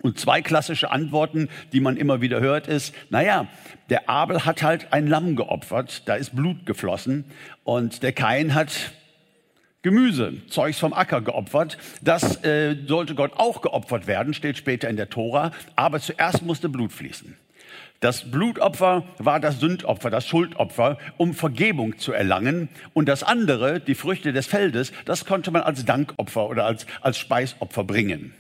Und 0.02 0.18
zwei 0.18 0.42
klassische 0.42 0.90
Antworten, 0.90 1.48
die 1.72 1.80
man 1.80 1.96
immer 1.96 2.20
wieder 2.20 2.40
hört, 2.40 2.66
ist, 2.66 2.94
naja, 3.08 3.46
der 3.88 4.10
Abel 4.10 4.44
hat 4.44 4.62
halt 4.62 4.92
ein 4.92 5.06
Lamm 5.06 5.36
geopfert, 5.36 6.02
da 6.06 6.16
ist 6.16 6.36
Blut 6.36 6.66
geflossen 6.66 7.24
und 7.62 8.02
der 8.02 8.12
Kain 8.12 8.54
hat 8.54 8.92
Gemüse, 9.84 10.32
Zeugs 10.48 10.78
vom 10.78 10.94
Acker 10.94 11.20
geopfert. 11.20 11.76
Das 12.00 12.42
äh, 12.42 12.74
sollte 12.86 13.14
Gott 13.14 13.34
auch 13.36 13.60
geopfert 13.60 14.06
werden, 14.06 14.32
steht 14.32 14.56
später 14.56 14.88
in 14.88 14.96
der 14.96 15.10
Tora. 15.10 15.52
Aber 15.76 16.00
zuerst 16.00 16.42
musste 16.42 16.70
Blut 16.70 16.90
fließen. 16.90 17.36
Das 18.00 18.30
Blutopfer 18.30 19.04
war 19.18 19.40
das 19.40 19.60
Sündopfer, 19.60 20.08
das 20.08 20.26
Schuldopfer, 20.26 20.96
um 21.18 21.34
Vergebung 21.34 21.98
zu 21.98 22.14
erlangen. 22.14 22.70
Und 22.94 23.10
das 23.10 23.22
andere, 23.22 23.78
die 23.78 23.94
Früchte 23.94 24.32
des 24.32 24.46
Feldes, 24.46 24.90
das 25.04 25.26
konnte 25.26 25.50
man 25.50 25.60
als 25.60 25.84
Dankopfer 25.84 26.48
oder 26.48 26.64
als, 26.64 26.86
als 27.02 27.18
Speisopfer 27.18 27.84
bringen. 27.84 28.32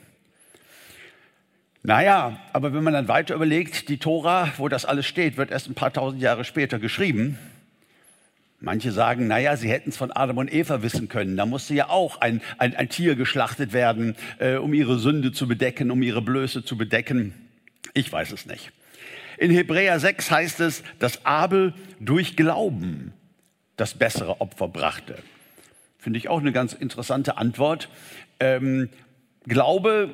Naja, 1.82 2.38
aber 2.54 2.72
wenn 2.72 2.82
man 2.82 2.94
dann 2.94 3.08
weiter 3.08 3.34
überlegt, 3.34 3.90
die 3.90 3.98
Tora, 3.98 4.48
wo 4.56 4.70
das 4.70 4.86
alles 4.86 5.04
steht, 5.04 5.36
wird 5.36 5.50
erst 5.50 5.68
ein 5.68 5.74
paar 5.74 5.92
tausend 5.92 6.22
Jahre 6.22 6.44
später 6.44 6.78
geschrieben. 6.78 7.38
Manche 8.64 8.92
sagen, 8.92 9.26
naja, 9.26 9.56
sie 9.56 9.68
hätten 9.68 9.90
es 9.90 9.96
von 9.98 10.10
Adam 10.10 10.38
und 10.38 10.52
Eva 10.52 10.82
wissen 10.82 11.08
können. 11.08 11.36
Da 11.36 11.44
musste 11.44 11.74
ja 11.74 11.90
auch 11.90 12.22
ein, 12.22 12.40
ein, 12.56 12.74
ein 12.74 12.88
Tier 12.88 13.14
geschlachtet 13.14 13.74
werden, 13.74 14.16
äh, 14.38 14.56
um 14.56 14.72
ihre 14.72 14.98
Sünde 14.98 15.32
zu 15.32 15.46
bedecken, 15.46 15.90
um 15.90 16.02
ihre 16.02 16.22
Blöße 16.22 16.64
zu 16.64 16.78
bedecken. 16.78 17.34
Ich 17.92 18.10
weiß 18.10 18.32
es 18.32 18.46
nicht. 18.46 18.72
In 19.36 19.50
Hebräer 19.50 20.00
6 20.00 20.30
heißt 20.30 20.60
es, 20.60 20.82
dass 20.98 21.26
Abel 21.26 21.74
durch 22.00 22.36
Glauben 22.36 23.12
das 23.76 23.94
bessere 23.94 24.40
Opfer 24.40 24.68
brachte. 24.68 25.18
Finde 25.98 26.18
ich 26.18 26.28
auch 26.28 26.40
eine 26.40 26.52
ganz 26.52 26.72
interessante 26.72 27.36
Antwort. 27.36 27.90
Ähm, 28.40 28.88
Glaube 29.46 30.10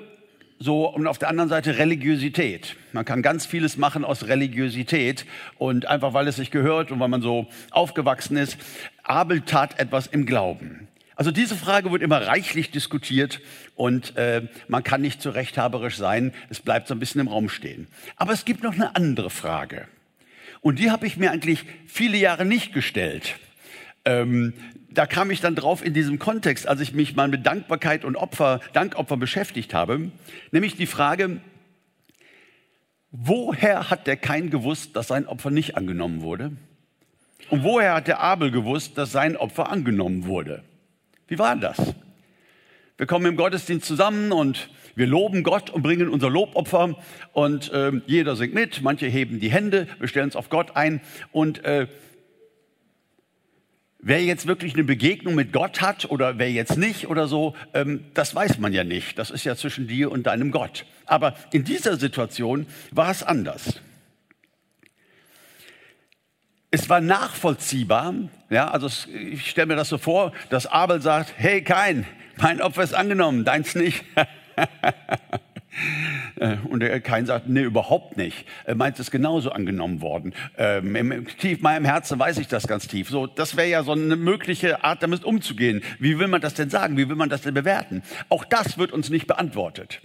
so 0.60 0.86
und 0.86 1.06
auf 1.06 1.18
der 1.18 1.30
anderen 1.30 1.48
Seite 1.48 1.78
Religiosität. 1.78 2.76
Man 2.92 3.06
kann 3.06 3.22
ganz 3.22 3.46
vieles 3.46 3.78
machen 3.78 4.04
aus 4.04 4.28
Religiosität 4.28 5.24
und 5.56 5.86
einfach 5.86 6.12
weil 6.12 6.28
es 6.28 6.36
sich 6.36 6.50
gehört 6.50 6.92
und 6.92 7.00
weil 7.00 7.08
man 7.08 7.22
so 7.22 7.46
aufgewachsen 7.70 8.36
ist. 8.36 8.58
Abel 9.02 9.40
tat 9.40 9.80
etwas 9.80 10.06
im 10.06 10.26
Glauben. 10.26 10.86
Also 11.16 11.30
diese 11.30 11.56
Frage 11.56 11.90
wird 11.92 12.02
immer 12.02 12.26
reichlich 12.26 12.70
diskutiert 12.70 13.40
und 13.74 14.16
äh, 14.16 14.42
man 14.68 14.84
kann 14.84 15.00
nicht 15.00 15.22
zu 15.22 15.30
rechthaberisch 15.30 15.96
sein. 15.96 16.32
Es 16.50 16.60
bleibt 16.60 16.88
so 16.88 16.94
ein 16.94 17.00
bisschen 17.00 17.22
im 17.22 17.28
Raum 17.28 17.48
stehen. 17.48 17.88
Aber 18.16 18.32
es 18.32 18.44
gibt 18.44 18.62
noch 18.62 18.74
eine 18.74 18.94
andere 18.96 19.30
Frage 19.30 19.88
und 20.60 20.78
die 20.78 20.90
habe 20.90 21.06
ich 21.06 21.16
mir 21.16 21.30
eigentlich 21.30 21.64
viele 21.86 22.18
Jahre 22.18 22.44
nicht 22.44 22.74
gestellt. 22.74 23.36
Ähm, 24.04 24.52
da 24.92 25.06
kam 25.06 25.30
ich 25.30 25.40
dann 25.40 25.54
drauf 25.54 25.84
in 25.84 25.94
diesem 25.94 26.18
Kontext, 26.18 26.66
als 26.66 26.80
ich 26.80 26.92
mich 26.92 27.14
mal 27.14 27.28
mit 27.28 27.46
Dankbarkeit 27.46 28.04
und 28.04 28.16
Opfer, 28.16 28.60
Dankopfer 28.72 29.16
beschäftigt 29.16 29.72
habe, 29.72 30.10
nämlich 30.50 30.76
die 30.76 30.86
Frage, 30.86 31.40
woher 33.10 33.90
hat 33.90 34.06
der 34.06 34.16
Kain 34.16 34.50
gewusst, 34.50 34.96
dass 34.96 35.08
sein 35.08 35.26
Opfer 35.26 35.50
nicht 35.50 35.76
angenommen 35.76 36.22
wurde? 36.22 36.52
Und 37.48 37.64
woher 37.64 37.94
hat 37.94 38.08
der 38.08 38.20
Abel 38.20 38.50
gewusst, 38.50 38.98
dass 38.98 39.12
sein 39.12 39.36
Opfer 39.36 39.70
angenommen 39.70 40.26
wurde? 40.26 40.62
Wie 41.28 41.38
war 41.38 41.56
das? 41.56 41.94
Wir 42.96 43.06
kommen 43.06 43.26
im 43.26 43.36
Gottesdienst 43.36 43.86
zusammen 43.86 44.30
und 44.32 44.68
wir 44.94 45.06
loben 45.06 45.42
Gott 45.42 45.70
und 45.70 45.82
bringen 45.82 46.08
unser 46.08 46.28
Lobopfer 46.28 46.96
und 47.32 47.72
äh, 47.72 47.92
jeder 48.06 48.36
singt 48.36 48.54
mit, 48.54 48.82
manche 48.82 49.06
heben 49.06 49.40
die 49.40 49.50
Hände, 49.50 49.86
wir 49.98 50.08
stellen 50.08 50.26
uns 50.26 50.36
auf 50.36 50.50
Gott 50.50 50.76
ein 50.76 51.00
und 51.32 51.64
äh, 51.64 51.86
Wer 54.02 54.22
jetzt 54.22 54.46
wirklich 54.46 54.74
eine 54.74 54.84
Begegnung 54.84 55.34
mit 55.34 55.52
Gott 55.52 55.82
hat 55.82 56.10
oder 56.10 56.38
wer 56.38 56.50
jetzt 56.50 56.78
nicht 56.78 57.08
oder 57.08 57.28
so, 57.28 57.54
ähm, 57.74 58.04
das 58.14 58.34
weiß 58.34 58.58
man 58.58 58.72
ja 58.72 58.82
nicht. 58.82 59.18
Das 59.18 59.30
ist 59.30 59.44
ja 59.44 59.56
zwischen 59.56 59.88
dir 59.88 60.10
und 60.10 60.26
deinem 60.26 60.50
Gott. 60.50 60.86
Aber 61.04 61.34
in 61.52 61.64
dieser 61.64 61.96
Situation 61.96 62.66
war 62.90 63.10
es 63.10 63.22
anders. 63.22 63.80
Es 66.70 66.88
war 66.88 67.00
nachvollziehbar, 67.00 68.14
ja, 68.48 68.70
also 68.70 68.88
ich 69.12 69.50
stelle 69.50 69.66
mir 69.66 69.76
das 69.76 69.88
so 69.88 69.98
vor, 69.98 70.32
dass 70.50 70.66
Abel 70.66 71.02
sagt, 71.02 71.34
hey 71.36 71.62
Kain, 71.62 72.06
mein 72.36 72.62
Opfer 72.62 72.84
ist 72.84 72.94
angenommen, 72.94 73.44
deins 73.44 73.74
nicht. 73.74 74.04
Äh, 76.40 76.56
und 76.68 76.80
der 76.80 77.00
Kain 77.00 77.26
sagt, 77.26 77.48
nee, 77.48 77.62
überhaupt 77.62 78.16
nicht. 78.16 78.46
Er 78.64 78.74
meint, 78.74 78.98
es 78.98 79.10
genauso 79.10 79.52
angenommen 79.52 80.00
worden. 80.00 80.34
Ähm, 80.56 80.96
im, 80.96 81.26
tief 81.26 81.60
meinem 81.60 81.84
Herzen 81.84 82.18
weiß 82.18 82.38
ich 82.38 82.48
das 82.48 82.66
ganz 82.66 82.88
tief. 82.88 83.10
So, 83.10 83.26
das 83.26 83.56
wäre 83.56 83.68
ja 83.68 83.84
so 83.84 83.92
eine 83.92 84.16
mögliche 84.16 84.82
Art, 84.82 85.02
damit 85.02 85.22
umzugehen. 85.24 85.82
Wie 85.98 86.18
will 86.18 86.28
man 86.28 86.40
das 86.40 86.54
denn 86.54 86.70
sagen? 86.70 86.96
Wie 86.96 87.08
will 87.08 87.16
man 87.16 87.28
das 87.28 87.42
denn 87.42 87.52
bewerten? 87.52 88.02
Auch 88.30 88.44
das 88.44 88.78
wird 88.78 88.92
uns 88.92 89.10
nicht 89.10 89.26
beantwortet. 89.26 90.00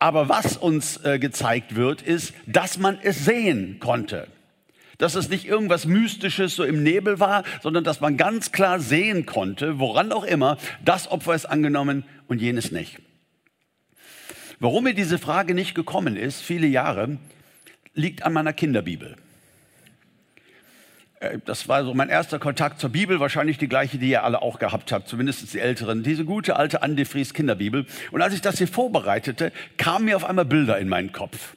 Aber 0.00 0.28
was 0.28 0.56
uns 0.56 0.96
äh, 1.04 1.18
gezeigt 1.20 1.76
wird, 1.76 2.02
ist, 2.02 2.34
dass 2.46 2.78
man 2.78 2.98
es 3.00 3.24
sehen 3.24 3.78
konnte. 3.78 4.26
Dass 4.98 5.14
es 5.14 5.28
nicht 5.28 5.46
irgendwas 5.46 5.86
Mystisches 5.86 6.56
so 6.56 6.64
im 6.64 6.82
Nebel 6.82 7.20
war, 7.20 7.44
sondern 7.62 7.84
dass 7.84 8.00
man 8.00 8.16
ganz 8.16 8.50
klar 8.50 8.80
sehen 8.80 9.24
konnte, 9.24 9.78
woran 9.78 10.10
auch 10.10 10.24
immer, 10.24 10.58
das 10.84 11.10
Opfer 11.10 11.34
ist 11.34 11.46
angenommen 11.46 12.04
und 12.26 12.40
jenes 12.40 12.72
nicht. 12.72 12.98
Warum 14.60 14.84
mir 14.84 14.94
diese 14.94 15.18
Frage 15.18 15.54
nicht 15.54 15.74
gekommen 15.74 16.16
ist, 16.16 16.42
viele 16.42 16.66
Jahre, 16.66 17.16
liegt 17.94 18.24
an 18.24 18.34
meiner 18.34 18.52
Kinderbibel. 18.52 19.16
Äh, 21.18 21.38
das 21.46 21.66
war 21.66 21.82
so 21.82 21.94
mein 21.94 22.10
erster 22.10 22.38
Kontakt 22.38 22.78
zur 22.78 22.90
Bibel, 22.90 23.20
wahrscheinlich 23.20 23.56
die 23.56 23.68
gleiche, 23.68 23.96
die 23.96 24.10
ihr 24.10 24.22
alle 24.22 24.42
auch 24.42 24.58
gehabt 24.58 24.92
habt, 24.92 25.08
zumindest 25.08 25.52
die 25.54 25.60
Älteren. 25.60 26.02
Diese 26.02 26.26
gute 26.26 26.56
alte 26.56 26.82
Andi 26.82 27.06
Fries 27.06 27.32
Kinderbibel. 27.32 27.86
Und 28.10 28.20
als 28.20 28.34
ich 28.34 28.42
das 28.42 28.58
hier 28.58 28.68
vorbereitete, 28.68 29.50
kamen 29.78 30.04
mir 30.04 30.16
auf 30.16 30.26
einmal 30.26 30.44
Bilder 30.44 30.78
in 30.78 30.90
meinen 30.90 31.12
Kopf. 31.12 31.56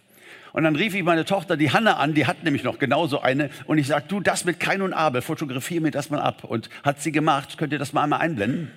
Und 0.53 0.63
dann 0.63 0.77
rief 0.77 0.95
ich 0.95 1.03
meine 1.03 1.25
Tochter, 1.25 1.57
die 1.57 1.71
Hanna, 1.71 1.97
an, 1.97 2.13
die 2.13 2.25
hat 2.25 2.45
nämlich 2.45 2.63
noch 2.63 2.79
genauso 2.79 3.19
eine. 3.19 3.49
Und 3.65 3.79
ich 3.79 3.87
sagte, 3.87 4.07
du, 4.09 4.21
das 4.21 4.45
mit 4.45 4.61
Kain 4.61 4.81
und 4.81 4.93
Abel, 4.93 5.21
fotografiere 5.21 5.81
mir 5.81 5.91
das 5.91 6.09
mal 6.09 6.21
ab. 6.21 6.45
Und 6.45 6.69
hat 6.83 7.01
sie 7.01 7.11
gemacht. 7.11 7.57
Könnt 7.57 7.73
ihr 7.73 7.79
das 7.79 7.91
mal 7.91 8.03
einmal 8.03 8.21
einblenden? 8.21 8.71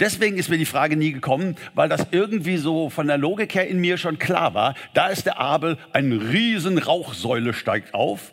Deswegen 0.00 0.38
ist 0.38 0.48
mir 0.48 0.58
die 0.58 0.66
Frage 0.66 0.96
nie 0.96 1.12
gekommen, 1.12 1.56
weil 1.74 1.88
das 1.88 2.06
irgendwie 2.10 2.56
so 2.56 2.90
von 2.90 3.06
der 3.06 3.18
Logik 3.18 3.54
her 3.54 3.68
in 3.68 3.80
mir 3.80 3.98
schon 3.98 4.18
klar 4.18 4.54
war. 4.54 4.74
Da 4.94 5.08
ist 5.08 5.26
der 5.26 5.38
Abel, 5.38 5.76
eine 5.92 6.32
riesen 6.32 6.78
Rauchsäule 6.78 7.52
steigt 7.52 7.94
auf. 7.94 8.32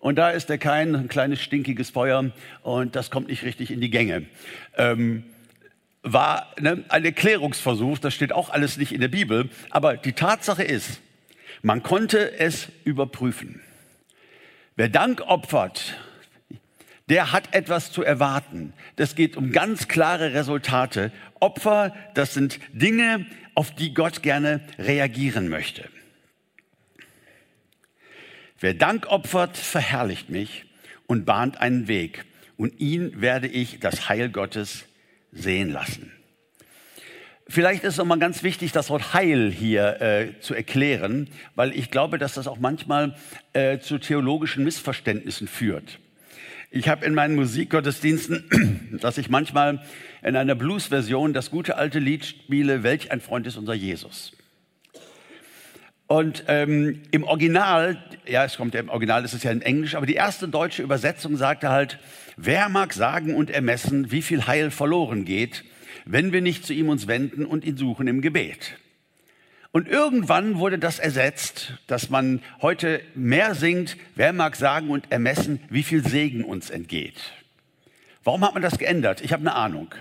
Und 0.00 0.16
da 0.16 0.30
ist 0.30 0.50
der 0.50 0.58
Kein, 0.58 0.94
ein 0.94 1.08
kleines 1.08 1.40
stinkiges 1.40 1.88
Feuer 1.88 2.30
und 2.62 2.94
das 2.94 3.10
kommt 3.10 3.28
nicht 3.28 3.42
richtig 3.42 3.70
in 3.70 3.80
die 3.80 3.88
Gänge. 3.88 4.26
Ähm, 4.76 5.24
war 6.02 6.52
ne, 6.60 6.84
ein 6.90 7.04
Erklärungsversuch, 7.06 7.98
das 7.98 8.12
steht 8.12 8.30
auch 8.30 8.50
alles 8.50 8.76
nicht 8.76 8.92
in 8.92 9.00
der 9.00 9.08
Bibel, 9.08 9.48
aber 9.70 9.96
die 9.96 10.12
Tatsache 10.12 10.62
ist, 10.62 11.00
man 11.62 11.82
konnte 11.82 12.38
es 12.38 12.68
überprüfen. 12.84 13.62
Wer 14.76 14.90
Dank 14.90 15.22
opfert, 15.22 15.96
der 17.08 17.32
hat 17.32 17.54
etwas 17.54 17.92
zu 17.92 18.02
erwarten. 18.02 18.72
Das 18.96 19.14
geht 19.14 19.36
um 19.36 19.52
ganz 19.52 19.88
klare 19.88 20.34
Resultate. 20.34 21.12
Opfer, 21.40 21.94
das 22.14 22.34
sind 22.34 22.58
Dinge, 22.72 23.26
auf 23.54 23.74
die 23.74 23.94
Gott 23.94 24.22
gerne 24.22 24.60
reagieren 24.78 25.48
möchte. 25.48 25.88
Wer 28.58 28.74
Dank 28.74 29.06
opfert, 29.06 29.56
verherrlicht 29.56 30.30
mich 30.30 30.64
und 31.06 31.26
bahnt 31.26 31.60
einen 31.60 31.86
Weg. 31.88 32.24
Und 32.56 32.80
ihn 32.80 33.20
werde 33.20 33.48
ich 33.48 33.80
das 33.80 34.08
Heil 34.08 34.30
Gottes 34.30 34.84
sehen 35.32 35.70
lassen. 35.70 36.12
Vielleicht 37.46 37.84
ist 37.84 37.94
es 37.94 37.98
nochmal 37.98 38.18
ganz 38.18 38.42
wichtig, 38.42 38.72
das 38.72 38.88
Wort 38.88 39.12
Heil 39.12 39.52
hier 39.52 40.00
äh, 40.00 40.40
zu 40.40 40.54
erklären, 40.54 41.28
weil 41.54 41.76
ich 41.76 41.90
glaube, 41.90 42.16
dass 42.16 42.34
das 42.34 42.46
auch 42.46 42.58
manchmal 42.58 43.16
äh, 43.52 43.78
zu 43.80 43.98
theologischen 43.98 44.64
Missverständnissen 44.64 45.46
führt. 45.46 45.98
Ich 46.76 46.88
habe 46.88 47.06
in 47.06 47.14
meinen 47.14 47.36
Musikgottesdiensten, 47.36 48.98
dass 49.00 49.16
ich 49.16 49.30
manchmal 49.30 49.80
in 50.24 50.34
einer 50.34 50.56
Blues-Version 50.56 51.32
das 51.32 51.52
gute 51.52 51.76
alte 51.76 52.00
Lied 52.00 52.24
spiele, 52.24 52.82
Welch 52.82 53.12
ein 53.12 53.20
Freund 53.20 53.46
ist 53.46 53.56
unser 53.56 53.74
Jesus. 53.74 54.32
Und 56.08 56.42
ähm, 56.48 57.02
im 57.12 57.22
Original, 57.22 58.02
ja, 58.26 58.44
es 58.44 58.56
kommt 58.56 58.74
ja 58.74 58.80
im 58.80 58.88
Original, 58.88 59.24
ist 59.24 59.34
es 59.34 59.44
ja 59.44 59.52
in 59.52 59.62
Englisch, 59.62 59.94
aber 59.94 60.06
die 60.06 60.14
erste 60.14 60.48
deutsche 60.48 60.82
Übersetzung 60.82 61.36
sagte 61.36 61.68
halt, 61.68 62.00
wer 62.36 62.68
mag 62.68 62.92
sagen 62.92 63.36
und 63.36 63.52
ermessen, 63.52 64.10
wie 64.10 64.20
viel 64.20 64.48
Heil 64.48 64.72
verloren 64.72 65.24
geht, 65.24 65.62
wenn 66.04 66.32
wir 66.32 66.40
nicht 66.40 66.66
zu 66.66 66.72
ihm 66.72 66.88
uns 66.88 67.06
wenden 67.06 67.46
und 67.46 67.64
ihn 67.64 67.76
suchen 67.76 68.08
im 68.08 68.20
Gebet. 68.20 68.78
Und 69.74 69.88
irgendwann 69.88 70.60
wurde 70.60 70.78
das 70.78 71.00
ersetzt, 71.00 71.72
dass 71.88 72.08
man 72.08 72.40
heute 72.62 73.00
mehr 73.16 73.56
singt, 73.56 73.96
wer 74.14 74.32
mag 74.32 74.54
sagen 74.54 74.88
und 74.88 75.10
ermessen, 75.10 75.58
wie 75.68 75.82
viel 75.82 76.06
Segen 76.06 76.44
uns 76.44 76.70
entgeht. 76.70 77.32
Warum 78.22 78.44
hat 78.44 78.54
man 78.54 78.62
das 78.62 78.78
geändert? 78.78 79.20
Ich 79.20 79.32
habe 79.32 79.40
eine 79.40 79.56
Ahnung. 79.56 79.92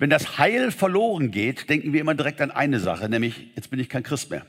Wenn 0.00 0.10
das 0.10 0.38
Heil 0.38 0.72
verloren 0.72 1.30
geht, 1.30 1.70
denken 1.70 1.92
wir 1.92 2.00
immer 2.00 2.16
direkt 2.16 2.40
an 2.40 2.50
eine 2.50 2.80
Sache, 2.80 3.08
nämlich 3.08 3.52
jetzt 3.54 3.70
bin 3.70 3.78
ich 3.78 3.88
kein 3.88 4.02
Christ 4.02 4.28
mehr. 4.28 4.44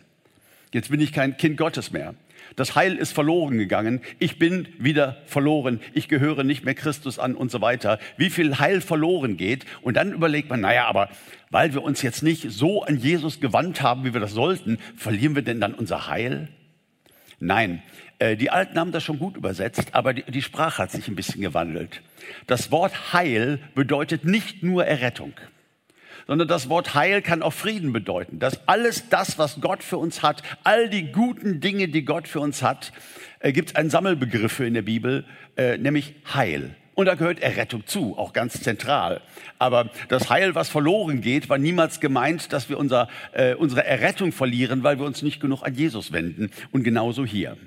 Jetzt 0.73 0.89
bin 0.89 1.01
ich 1.01 1.13
kein 1.13 1.37
Kind 1.37 1.57
Gottes 1.57 1.91
mehr. 1.91 2.15
Das 2.55 2.75
Heil 2.75 2.97
ist 2.97 3.13
verloren 3.13 3.57
gegangen. 3.57 4.01
Ich 4.19 4.37
bin 4.37 4.67
wieder 4.77 5.17
verloren. 5.25 5.79
Ich 5.93 6.07
gehöre 6.07 6.43
nicht 6.43 6.65
mehr 6.65 6.75
Christus 6.75 7.19
an 7.19 7.35
und 7.35 7.51
so 7.51 7.61
weiter. 7.61 7.99
Wie 8.17 8.29
viel 8.29 8.59
Heil 8.59 8.81
verloren 8.81 9.37
geht. 9.37 9.65
Und 9.81 9.95
dann 9.95 10.11
überlegt 10.11 10.49
man, 10.49 10.61
naja, 10.61 10.87
aber 10.87 11.09
weil 11.49 11.73
wir 11.73 11.83
uns 11.83 12.01
jetzt 12.01 12.23
nicht 12.23 12.51
so 12.51 12.83
an 12.83 12.97
Jesus 12.97 13.39
gewandt 13.39 13.81
haben, 13.81 14.03
wie 14.03 14.13
wir 14.13 14.21
das 14.21 14.33
sollten, 14.33 14.79
verlieren 14.95 15.35
wir 15.35 15.41
denn 15.41 15.61
dann 15.61 15.73
unser 15.73 16.07
Heil? 16.07 16.49
Nein, 17.39 17.81
äh, 18.19 18.35
die 18.35 18.51
Alten 18.51 18.79
haben 18.79 18.91
das 18.91 19.03
schon 19.03 19.17
gut 19.17 19.35
übersetzt, 19.35 19.93
aber 19.93 20.13
die, 20.13 20.23
die 20.23 20.41
Sprache 20.41 20.83
hat 20.83 20.91
sich 20.91 21.07
ein 21.07 21.15
bisschen 21.15 21.41
gewandelt. 21.41 22.01
Das 22.47 22.71
Wort 22.71 23.13
Heil 23.13 23.59
bedeutet 23.73 24.25
nicht 24.25 24.61
nur 24.61 24.85
Errettung 24.85 25.33
sondern 26.27 26.47
das 26.47 26.69
Wort 26.69 26.93
Heil 26.93 27.21
kann 27.21 27.41
auch 27.41 27.53
Frieden 27.53 27.93
bedeuten. 27.93 28.39
Dass 28.39 28.67
alles 28.67 29.09
das, 29.09 29.37
was 29.37 29.61
Gott 29.61 29.83
für 29.83 29.97
uns 29.97 30.23
hat, 30.23 30.43
all 30.63 30.89
die 30.89 31.11
guten 31.11 31.59
Dinge, 31.59 31.87
die 31.87 32.05
Gott 32.05 32.27
für 32.27 32.39
uns 32.39 32.63
hat, 32.63 32.91
äh, 33.39 33.51
gibt 33.51 33.69
es 33.69 33.75
einen 33.75 33.89
Sammelbegriff 33.89 34.51
für 34.51 34.65
in 34.65 34.73
der 34.73 34.81
Bibel, 34.81 35.25
äh, 35.57 35.77
nämlich 35.77 36.15
Heil. 36.33 36.75
Und 36.93 37.05
da 37.05 37.15
gehört 37.15 37.39
Errettung 37.39 37.87
zu, 37.87 38.17
auch 38.17 38.33
ganz 38.33 38.61
zentral. 38.61 39.21
Aber 39.57 39.89
das 40.09 40.29
Heil, 40.29 40.55
was 40.55 40.69
verloren 40.69 41.21
geht, 41.21 41.49
war 41.49 41.57
niemals 41.57 41.99
gemeint, 41.99 42.51
dass 42.51 42.69
wir 42.69 42.77
unser, 42.77 43.07
äh, 43.31 43.55
unsere 43.55 43.85
Errettung 43.85 44.31
verlieren, 44.31 44.83
weil 44.83 44.99
wir 44.99 45.05
uns 45.05 45.21
nicht 45.21 45.39
genug 45.39 45.63
an 45.63 45.73
Jesus 45.73 46.11
wenden. 46.11 46.51
Und 46.71 46.83
genauso 46.83 47.25
hier. 47.25 47.57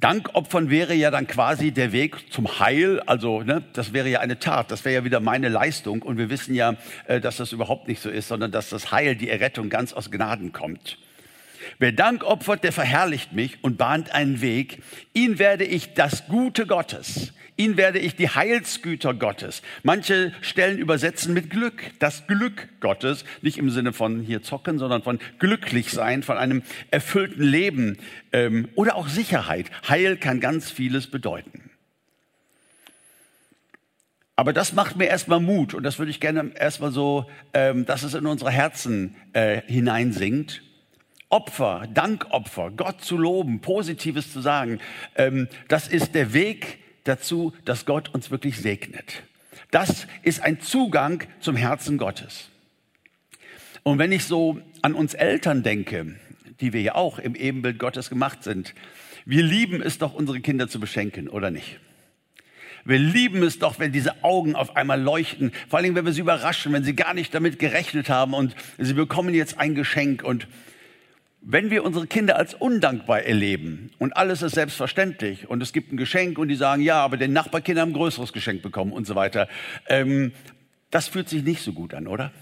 Dankopfern 0.00 0.70
wäre 0.70 0.94
ja 0.94 1.10
dann 1.10 1.26
quasi 1.26 1.72
der 1.72 1.92
Weg 1.92 2.32
zum 2.32 2.58
Heil. 2.58 3.00
Also 3.00 3.42
ne, 3.42 3.62
das 3.74 3.92
wäre 3.92 4.08
ja 4.08 4.20
eine 4.20 4.38
Tat, 4.38 4.70
das 4.70 4.84
wäre 4.84 4.94
ja 4.94 5.04
wieder 5.04 5.20
meine 5.20 5.48
Leistung. 5.48 6.02
Und 6.02 6.16
wir 6.16 6.30
wissen 6.30 6.54
ja, 6.54 6.76
äh, 7.06 7.20
dass 7.20 7.36
das 7.36 7.52
überhaupt 7.52 7.86
nicht 7.86 8.00
so 8.00 8.08
ist, 8.08 8.28
sondern 8.28 8.50
dass 8.50 8.70
das 8.70 8.92
Heil, 8.92 9.14
die 9.14 9.28
Errettung 9.28 9.68
ganz 9.68 9.92
aus 9.92 10.10
Gnaden 10.10 10.52
kommt. 10.52 10.98
Wer 11.80 11.92
Dank 11.92 12.24
opfert, 12.24 12.62
der 12.62 12.72
verherrlicht 12.72 13.32
mich 13.32 13.64
und 13.64 13.78
bahnt 13.78 14.14
einen 14.14 14.42
Weg. 14.42 14.82
Ihn 15.14 15.38
werde 15.38 15.64
ich 15.64 15.94
das 15.94 16.26
Gute 16.28 16.66
Gottes, 16.66 17.32
ihn 17.56 17.78
werde 17.78 17.98
ich 17.98 18.14
die 18.14 18.28
Heilsgüter 18.28 19.14
Gottes. 19.14 19.62
Manche 19.82 20.34
Stellen 20.42 20.76
übersetzen 20.76 21.32
mit 21.32 21.48
Glück, 21.48 21.82
das 21.98 22.26
Glück 22.26 22.68
Gottes, 22.80 23.24
nicht 23.40 23.56
im 23.56 23.70
Sinne 23.70 23.94
von 23.94 24.20
hier 24.20 24.42
zocken, 24.42 24.78
sondern 24.78 25.02
von 25.02 25.20
glücklich 25.38 25.90
sein, 25.90 26.22
von 26.22 26.36
einem 26.36 26.62
erfüllten 26.90 27.42
Leben 27.42 27.96
ähm, 28.32 28.68
oder 28.74 28.94
auch 28.94 29.08
Sicherheit. 29.08 29.70
Heil 29.88 30.18
kann 30.18 30.38
ganz 30.38 30.70
vieles 30.70 31.06
bedeuten. 31.06 31.70
Aber 34.36 34.52
das 34.52 34.74
macht 34.74 34.96
mir 34.96 35.06
erstmal 35.06 35.40
Mut 35.40 35.72
und 35.72 35.82
das 35.82 35.98
würde 35.98 36.10
ich 36.10 36.20
gerne 36.20 36.50
erstmal 36.54 36.92
so, 36.92 37.30
ähm, 37.54 37.86
dass 37.86 38.02
es 38.02 38.12
in 38.12 38.26
unsere 38.26 38.50
Herzen 38.50 39.16
äh, 39.32 39.62
hineinsinkt 39.66 40.62
Opfer, 41.30 41.86
Dankopfer, 41.94 42.72
Gott 42.72 43.02
zu 43.02 43.16
loben, 43.16 43.60
Positives 43.60 44.32
zu 44.32 44.40
sagen, 44.40 44.80
ähm, 45.14 45.48
das 45.68 45.88
ist 45.88 46.14
der 46.14 46.32
Weg 46.32 46.78
dazu, 47.04 47.54
dass 47.64 47.86
Gott 47.86 48.12
uns 48.12 48.30
wirklich 48.30 48.58
segnet. 48.58 49.22
Das 49.70 50.06
ist 50.22 50.42
ein 50.42 50.60
Zugang 50.60 51.22
zum 51.38 51.54
Herzen 51.56 51.98
Gottes. 51.98 52.48
Und 53.84 53.98
wenn 53.98 54.12
ich 54.12 54.24
so 54.24 54.60
an 54.82 54.94
uns 54.94 55.14
Eltern 55.14 55.62
denke, 55.62 56.16
die 56.60 56.72
wir 56.72 56.82
ja 56.82 56.94
auch 56.96 57.18
im 57.18 57.34
Ebenbild 57.34 57.78
Gottes 57.78 58.10
gemacht 58.10 58.42
sind, 58.42 58.74
wir 59.24 59.42
lieben 59.42 59.80
es 59.80 59.98
doch, 59.98 60.14
unsere 60.14 60.40
Kinder 60.40 60.68
zu 60.68 60.80
beschenken, 60.80 61.28
oder 61.28 61.50
nicht? 61.50 61.78
Wir 62.84 62.98
lieben 62.98 63.42
es 63.42 63.58
doch, 63.58 63.78
wenn 63.78 63.92
diese 63.92 64.24
Augen 64.24 64.56
auf 64.56 64.76
einmal 64.76 65.00
leuchten, 65.00 65.52
vor 65.68 65.78
allem 65.78 65.94
wenn 65.94 66.06
wir 66.06 66.12
sie 66.12 66.22
überraschen, 66.22 66.72
wenn 66.72 66.82
sie 66.82 66.96
gar 66.96 67.14
nicht 67.14 67.34
damit 67.34 67.58
gerechnet 67.58 68.08
haben 68.08 68.34
und 68.34 68.56
sie 68.78 68.94
bekommen 68.94 69.34
jetzt 69.34 69.58
ein 69.58 69.74
Geschenk 69.74 70.24
und 70.24 70.48
wenn 71.42 71.70
wir 71.70 71.84
unsere 71.84 72.06
Kinder 72.06 72.36
als 72.36 72.54
undankbar 72.54 73.22
erleben 73.22 73.90
und 73.98 74.16
alles 74.16 74.42
ist 74.42 74.54
selbstverständlich 74.54 75.48
und 75.48 75.62
es 75.62 75.72
gibt 75.72 75.92
ein 75.92 75.96
Geschenk 75.96 76.38
und 76.38 76.48
die 76.48 76.56
sagen, 76.56 76.82
ja, 76.82 77.02
aber 77.02 77.16
den 77.16 77.32
Nachbarkinder 77.32 77.82
haben 77.82 77.90
ein 77.90 77.94
größeres 77.94 78.32
Geschenk 78.32 78.62
bekommen 78.62 78.92
und 78.92 79.06
so 79.06 79.14
weiter, 79.14 79.48
ähm, 79.88 80.32
das 80.90 81.08
fühlt 81.08 81.28
sich 81.28 81.42
nicht 81.42 81.62
so 81.62 81.72
gut 81.72 81.94
an, 81.94 82.06
oder? 82.06 82.32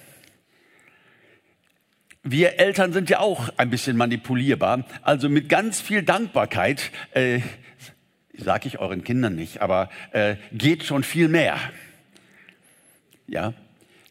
Wir 2.25 2.59
Eltern 2.59 2.93
sind 2.93 3.09
ja 3.09 3.21
auch 3.21 3.49
ein 3.57 3.71
bisschen 3.71 3.97
manipulierbar. 3.97 4.85
Also 5.02 5.28
mit 5.28 5.49
ganz 5.49 5.81
viel 5.81 6.02
Dankbarkeit, 6.02 6.90
äh, 7.12 7.40
sage 8.37 8.69
ich 8.69 8.78
euren 8.81 9.05
Kindern 9.05 9.35
nicht, 9.35 9.62
aber 9.62 9.88
äh, 10.11 10.37
geht 10.52 10.85
schon 10.85 11.05
viel 11.05 11.28
mehr. 11.28 11.59
Ja, 13.26 13.55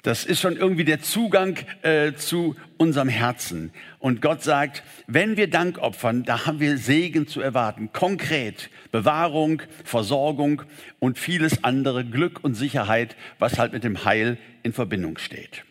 das 0.07 0.23
ist 0.23 0.39
schon 0.39 0.55
irgendwie 0.55 0.85
der 0.85 1.01
Zugang 1.01 1.57
äh, 1.81 2.13
zu 2.13 2.55
unserem 2.77 3.09
Herzen. 3.09 3.73
Und 3.99 4.21
Gott 4.21 4.41
sagt, 4.41 4.81
wenn 5.05 5.35
wir 5.35 5.49
Dank 5.49 5.79
opfern, 5.79 6.23
da 6.23 6.45
haben 6.45 6.61
wir 6.61 6.77
Segen 6.77 7.27
zu 7.27 7.41
erwarten. 7.41 7.91
Konkret 7.91 8.69
Bewahrung, 8.93 9.61
Versorgung 9.83 10.61
und 10.99 11.19
vieles 11.19 11.65
andere, 11.65 12.05
Glück 12.05 12.41
und 12.41 12.55
Sicherheit, 12.55 13.17
was 13.37 13.59
halt 13.59 13.73
mit 13.73 13.83
dem 13.83 14.05
Heil 14.05 14.37
in 14.63 14.71
Verbindung 14.71 15.17
steht. 15.17 15.65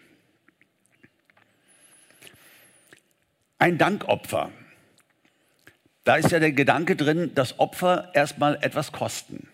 Ein 3.56 3.78
Dankopfer. 3.78 4.50
Da 6.04 6.16
ist 6.16 6.30
ja 6.30 6.40
der 6.40 6.52
Gedanke 6.52 6.94
drin, 6.94 7.30
dass 7.34 7.58
Opfer 7.58 8.10
erstmal 8.12 8.58
etwas 8.60 8.92
kosten. 8.92 9.48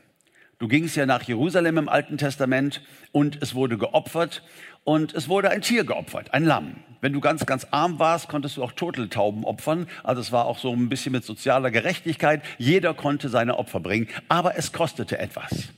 Du 0.62 0.68
gingst 0.68 0.94
ja 0.94 1.06
nach 1.06 1.24
Jerusalem 1.24 1.76
im 1.76 1.88
Alten 1.88 2.18
Testament 2.18 2.82
und 3.10 3.42
es 3.42 3.56
wurde 3.56 3.78
geopfert 3.78 4.44
und 4.84 5.14
es 5.14 5.28
wurde 5.28 5.50
ein 5.50 5.62
Tier 5.62 5.84
geopfert, 5.84 6.34
ein 6.34 6.44
Lamm. 6.44 6.76
Wenn 7.00 7.12
du 7.12 7.20
ganz, 7.20 7.46
ganz 7.46 7.66
arm 7.72 7.98
warst, 7.98 8.28
konntest 8.28 8.56
du 8.56 8.62
auch 8.62 8.72
Turteltauben 8.72 9.44
opfern. 9.44 9.88
Also 10.04 10.20
es 10.20 10.30
war 10.30 10.44
auch 10.46 10.58
so 10.58 10.72
ein 10.72 10.88
bisschen 10.88 11.12
mit 11.12 11.24
sozialer 11.24 11.72
Gerechtigkeit. 11.72 12.42
Jeder 12.58 12.94
konnte 12.94 13.28
seine 13.28 13.58
Opfer 13.58 13.80
bringen, 13.80 14.08
aber 14.28 14.56
es 14.56 14.72
kostete 14.72 15.18
etwas. 15.18 15.68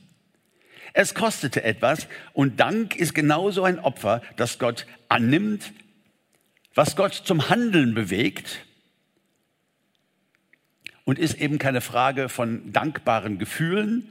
Es 0.93 1.13
kostete 1.13 1.63
etwas 1.63 2.07
und 2.33 2.59
Dank 2.59 2.95
ist 2.95 3.13
genauso 3.13 3.63
ein 3.63 3.79
Opfer, 3.79 4.21
das 4.37 4.59
Gott 4.59 4.85
annimmt, 5.09 5.73
was 6.73 6.95
Gott 6.95 7.13
zum 7.13 7.49
Handeln 7.49 7.95
bewegt 7.95 8.63
und 11.05 11.19
ist 11.19 11.39
eben 11.41 11.57
keine 11.57 11.81
Frage 11.81 12.29
von 12.29 12.71
dankbaren 12.71 13.39
Gefühlen, 13.39 14.09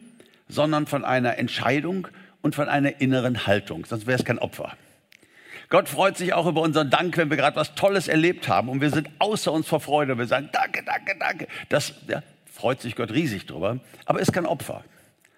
sondern 0.48 0.86
von 0.86 1.04
einer 1.04 1.38
Entscheidung 1.38 2.08
und 2.42 2.54
von 2.54 2.68
einer 2.68 3.00
inneren 3.00 3.46
Haltung. 3.46 3.86
Sonst 3.86 4.06
wäre 4.06 4.18
es 4.18 4.24
kein 4.24 4.38
Opfer. 4.38 4.76
Gott 5.74 5.88
freut 5.88 6.16
sich 6.16 6.34
auch 6.34 6.46
über 6.46 6.60
unseren 6.60 6.88
Dank, 6.88 7.16
wenn 7.16 7.30
wir 7.30 7.36
gerade 7.36 7.56
was 7.56 7.74
Tolles 7.74 8.06
erlebt 8.06 8.46
haben 8.46 8.68
und 8.68 8.80
wir 8.80 8.90
sind 8.90 9.10
außer 9.18 9.50
uns 9.50 9.66
vor 9.66 9.80
Freude 9.80 10.12
und 10.12 10.20
wir 10.20 10.26
sagen, 10.28 10.48
danke, 10.52 10.84
danke, 10.84 11.16
danke. 11.18 11.48
Das 11.68 11.94
ja, 12.06 12.22
freut 12.46 12.80
sich 12.80 12.94
Gott 12.94 13.10
riesig 13.10 13.46
drüber, 13.46 13.80
aber 14.04 14.20
ist 14.20 14.32
kein 14.32 14.46
Opfer, 14.46 14.84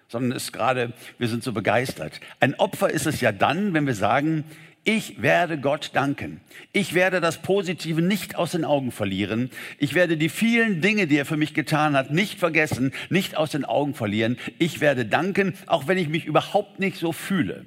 sondern 0.09 0.33
ist 0.33 0.53
gerade, 0.53 0.93
wir 1.17 1.27
sind 1.27 1.43
so 1.43 1.53
begeistert. 1.53 2.21
Ein 2.39 2.53
Opfer 2.53 2.91
ist 2.91 3.07
es 3.07 3.19
ja 3.19 3.31
dann, 3.31 3.73
wenn 3.73 3.87
wir 3.87 3.95
sagen, 3.95 4.43
ich 4.83 5.23
werde 5.23 5.57
Gott 5.57 5.89
danken. 5.95 6.39
Ich 6.71 6.93
werde 6.93 7.19
das 7.19 7.41
Positive 7.41 8.03
nicht 8.03 8.35
aus 8.35 8.51
den 8.51 8.63
Augen 8.63 8.91
verlieren. 8.91 9.49
Ich 9.79 9.95
werde 9.95 10.17
die 10.17 10.29
vielen 10.29 10.81
Dinge, 10.81 11.07
die 11.07 11.17
er 11.17 11.25
für 11.25 11.37
mich 11.37 11.55
getan 11.55 11.97
hat, 11.97 12.11
nicht 12.11 12.37
vergessen, 12.37 12.93
nicht 13.09 13.37
aus 13.37 13.49
den 13.49 13.65
Augen 13.65 13.95
verlieren. 13.95 14.37
Ich 14.59 14.81
werde 14.81 15.03
danken, 15.03 15.55
auch 15.65 15.87
wenn 15.87 15.97
ich 15.97 16.09
mich 16.09 16.25
überhaupt 16.25 16.77
nicht 16.77 16.97
so 16.97 17.11
fühle 17.11 17.65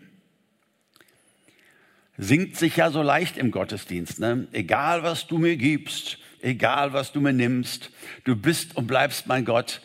singt 2.21 2.57
sich 2.57 2.77
ja 2.77 2.91
so 2.91 3.03
leicht 3.03 3.39
im 3.39 3.51
Gottesdienst. 3.51 4.21
Ne? 4.21 4.47
Egal 4.53 5.03
was 5.03 5.27
du 5.27 5.39
mir 5.39 5.57
gibst, 5.57 6.19
egal 6.43 6.93
was 6.93 7.13
du 7.13 7.21
mir 7.21 7.33
nimmst, 7.33 7.91
du 8.25 8.37
bist 8.37 8.77
und 8.77 8.87
bleibst 8.87 9.27
mein 9.27 9.45
Gott. 9.45 9.81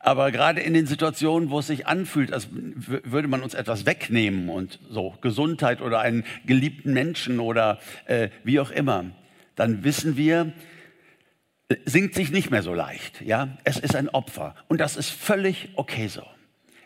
Aber 0.00 0.30
gerade 0.30 0.60
in 0.60 0.74
den 0.74 0.86
Situationen, 0.86 1.50
wo 1.50 1.58
es 1.58 1.66
sich 1.66 1.86
anfühlt, 1.86 2.32
als 2.32 2.48
würde 2.52 3.28
man 3.28 3.42
uns 3.42 3.54
etwas 3.54 3.84
wegnehmen 3.86 4.48
und 4.48 4.78
so 4.88 5.14
Gesundheit 5.20 5.80
oder 5.80 6.00
einen 6.00 6.24
geliebten 6.46 6.92
Menschen 6.92 7.40
oder 7.40 7.78
äh, 8.06 8.28
wie 8.44 8.60
auch 8.60 8.70
immer, 8.70 9.06
dann 9.56 9.82
wissen 9.82 10.16
wir, 10.16 10.52
singt 11.84 12.14
sich 12.14 12.30
nicht 12.30 12.50
mehr 12.50 12.62
so 12.62 12.72
leicht. 12.72 13.22
Ja, 13.22 13.58
es 13.64 13.78
ist 13.78 13.96
ein 13.96 14.08
Opfer 14.08 14.54
und 14.68 14.80
das 14.80 14.96
ist 14.96 15.10
völlig 15.10 15.70
okay 15.74 16.08
so. 16.08 16.22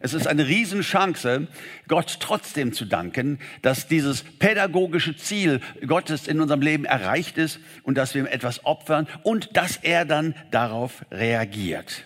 Es 0.03 0.15
ist 0.15 0.27
eine 0.27 0.49
Riesenchance, 0.49 1.47
Gott 1.87 2.17
trotzdem 2.19 2.73
zu 2.73 2.87
danken, 2.87 3.39
dass 3.63 3.87
dieses 3.87 4.25
pädagogische 4.25 5.17
Ziel 5.17 5.61
Gottes 5.87 6.27
in 6.27 6.41
unserem 6.41 6.61
Leben 6.61 6.85
erreicht 6.85 7.39
ist 7.39 7.61
und 7.85 7.97
dass 7.97 8.13
wir 8.13 8.23
ihm 8.23 8.27
etwas 8.27 8.67
opfern 8.67 9.07
und 9.23 9.57
dass 9.57 9.77
er 9.77 10.05
dann 10.05 10.35
darauf 10.51 11.05
reagiert. 11.13 12.05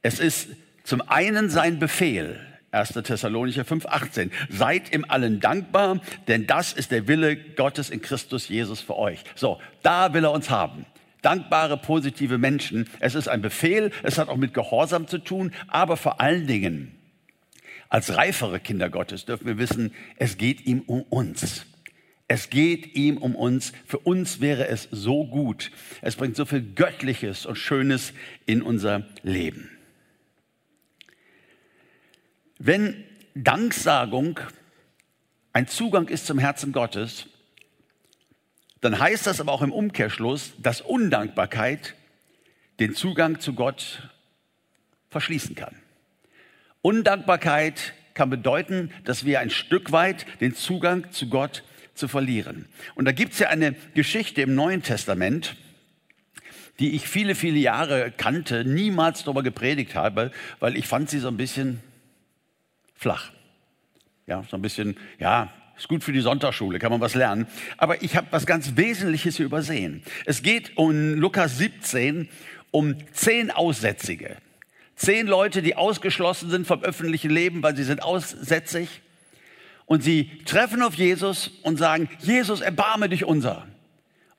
Es 0.00 0.18
ist 0.18 0.48
zum 0.82 1.02
einen 1.02 1.50
sein 1.50 1.78
Befehl, 1.78 2.40
1. 2.70 2.94
Thessalonicher 3.04 3.64
5,18. 3.64 4.30
Seid 4.48 4.88
im 4.90 5.04
Allen 5.10 5.40
dankbar, 5.40 6.00
denn 6.26 6.46
das 6.46 6.72
ist 6.72 6.90
der 6.90 7.06
Wille 7.06 7.36
Gottes 7.36 7.90
in 7.90 8.00
Christus 8.00 8.48
Jesus 8.48 8.80
für 8.80 8.96
euch. 8.96 9.24
So, 9.34 9.60
da 9.82 10.14
will 10.14 10.24
er 10.24 10.32
uns 10.32 10.48
haben. 10.48 10.86
Dankbare, 11.20 11.76
positive 11.76 12.38
Menschen. 12.38 12.88
Es 12.98 13.14
ist 13.14 13.28
ein 13.28 13.42
Befehl, 13.42 13.90
es 14.04 14.16
hat 14.16 14.30
auch 14.30 14.38
mit 14.38 14.54
Gehorsam 14.54 15.06
zu 15.06 15.18
tun, 15.18 15.52
aber 15.68 15.98
vor 15.98 16.18
allen 16.18 16.46
Dingen 16.46 16.96
als 17.90 18.16
reifere 18.16 18.60
Kinder 18.60 18.88
Gottes 18.88 19.24
dürfen 19.24 19.46
wir 19.46 19.58
wissen, 19.58 19.92
es 20.16 20.38
geht 20.38 20.64
ihm 20.64 20.80
um 20.82 21.02
uns. 21.02 21.66
Es 22.28 22.48
geht 22.48 22.94
ihm 22.94 23.18
um 23.18 23.34
uns. 23.34 23.72
Für 23.84 23.98
uns 23.98 24.40
wäre 24.40 24.68
es 24.68 24.88
so 24.92 25.26
gut. 25.26 25.72
Es 26.00 26.14
bringt 26.14 26.36
so 26.36 26.44
viel 26.44 26.62
Göttliches 26.62 27.44
und 27.44 27.56
Schönes 27.56 28.12
in 28.46 28.62
unser 28.62 29.08
Leben. 29.24 29.68
Wenn 32.58 33.04
Danksagung 33.34 34.38
ein 35.52 35.66
Zugang 35.66 36.06
ist 36.06 36.26
zum 36.26 36.38
Herzen 36.38 36.70
Gottes, 36.70 37.26
dann 38.80 39.00
heißt 39.00 39.26
das 39.26 39.40
aber 39.40 39.50
auch 39.50 39.62
im 39.62 39.72
Umkehrschluss, 39.72 40.52
dass 40.58 40.80
Undankbarkeit 40.80 41.96
den 42.78 42.94
Zugang 42.94 43.40
zu 43.40 43.54
Gott 43.54 44.08
verschließen 45.08 45.56
kann. 45.56 45.79
Undankbarkeit 46.82 47.94
kann 48.14 48.30
bedeuten, 48.30 48.90
dass 49.04 49.24
wir 49.24 49.40
ein 49.40 49.50
Stück 49.50 49.92
weit 49.92 50.26
den 50.40 50.54
Zugang 50.54 51.10
zu 51.10 51.28
Gott 51.28 51.62
zu 51.94 52.08
verlieren. 52.08 52.66
Und 52.94 53.04
da 53.04 53.12
gibt 53.12 53.34
es 53.34 53.38
ja 53.38 53.48
eine 53.48 53.74
Geschichte 53.94 54.42
im 54.42 54.54
Neuen 54.54 54.82
Testament, 54.82 55.56
die 56.78 56.94
ich 56.94 57.06
viele, 57.06 57.34
viele 57.34 57.58
Jahre 57.58 58.10
kannte, 58.16 58.64
niemals 58.64 59.24
darüber 59.24 59.42
gepredigt 59.42 59.94
habe, 59.94 60.32
weil 60.58 60.76
ich 60.76 60.86
fand 60.86 61.10
sie 61.10 61.18
so 61.18 61.28
ein 61.28 61.36
bisschen 61.36 61.80
flach. 62.94 63.32
Ja, 64.26 64.44
so 64.50 64.56
ein 64.56 64.62
bisschen, 64.62 64.96
ja, 65.18 65.52
ist 65.76 65.88
gut 65.88 66.04
für 66.04 66.12
die 66.12 66.20
Sonntagsschule, 66.20 66.78
kann 66.78 66.92
man 66.92 67.00
was 67.00 67.14
lernen. 67.14 67.46
Aber 67.76 68.02
ich 68.02 68.16
habe 68.16 68.28
was 68.30 68.46
ganz 68.46 68.76
Wesentliches 68.76 69.38
übersehen. 69.38 70.02
Es 70.24 70.42
geht 70.42 70.76
um 70.76 71.14
Lukas 71.14 71.58
17 71.58 72.28
um 72.70 72.96
zehn 73.12 73.50
Aussätzige. 73.50 74.36
Zehn 75.00 75.26
Leute, 75.26 75.62
die 75.62 75.76
ausgeschlossen 75.76 76.50
sind 76.50 76.66
vom 76.66 76.82
öffentlichen 76.82 77.30
Leben, 77.30 77.62
weil 77.62 77.74
sie 77.74 77.84
sind 77.84 78.02
aussätzig. 78.02 79.00
Und 79.86 80.02
sie 80.02 80.30
treffen 80.44 80.82
auf 80.82 80.92
Jesus 80.92 81.48
und 81.62 81.78
sagen, 81.78 82.10
Jesus, 82.18 82.60
erbarme 82.60 83.08
dich 83.08 83.24
unser. 83.24 83.66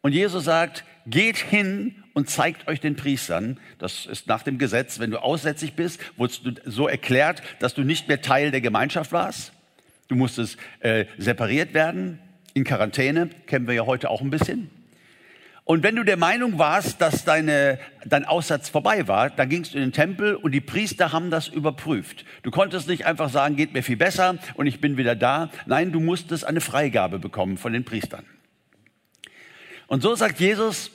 Und 0.02 0.12
Jesus 0.14 0.44
sagt, 0.44 0.84
geht 1.08 1.38
hin 1.38 2.04
und 2.14 2.30
zeigt 2.30 2.68
euch 2.68 2.80
den 2.80 2.96
Priestern. 2.96 3.60
Das 3.80 4.06
ist 4.06 4.28
nach 4.28 4.44
dem 4.44 4.60
Gesetz, 4.60 5.00
wenn 5.00 5.10
du 5.10 5.18
aussätzig 5.18 5.74
bist, 5.74 6.00
wurdest 6.16 6.46
du 6.46 6.54
so 6.66 6.88
erklärt, 6.88 7.42
dass 7.58 7.74
du 7.74 7.82
nicht 7.82 8.08
mehr 8.08 8.22
Teil 8.22 8.52
der 8.52 8.62
Gemeinschaft 8.62 9.12
warst. 9.12 9.54
Du 10.10 10.16
musstest 10.16 10.58
äh, 10.82 11.06
separiert 11.18 11.74
werden, 11.74 12.20
in 12.54 12.66
Quarantäne, 12.66 13.32
kennen 13.48 13.66
wir 13.66 13.74
ja 13.74 13.88
heute 13.88 14.12
auch 14.12 14.22
ein 14.22 14.30
bisschen. 14.30 14.70
Und 15.64 15.84
wenn 15.84 15.96
du 15.96 16.04
der 16.04 16.18
Meinung 16.18 16.58
warst, 16.58 17.02
dass 17.02 17.24
deine, 17.24 17.80
dein 18.06 18.26
Aussatz 18.26 18.70
vorbei 18.70 19.08
war, 19.08 19.30
dann 19.30 19.48
gingst 19.48 19.74
du 19.74 19.78
in 19.78 19.84
den 19.84 19.94
Tempel 19.94 20.36
und 20.36 20.52
die 20.52 20.62
Priester 20.62 21.12
haben 21.12 21.30
das 21.30 21.48
überprüft. 21.48 22.26
Du 22.44 22.52
konntest 22.52 22.88
nicht 22.88 23.06
einfach 23.06 23.30
sagen, 23.30 23.56
geht 23.56 23.74
mir 23.74 23.84
viel 23.84 23.98
besser 23.98 24.38
und 24.56 24.68
ich 24.68 24.82
bin 24.82 24.98
wieder 24.98 25.16
da. 25.16 25.50
Nein, 25.68 25.92
du 25.92 26.00
musstest 26.00 26.46
eine 26.46 26.62
Freigabe 26.62 27.20
bekommen 27.20 27.58
von 27.58 27.74
den 27.74 27.86
Priestern. 27.86 28.26
Und 29.88 30.02
so 30.02 30.16
sagt 30.16 30.40
Jesus, 30.40 30.92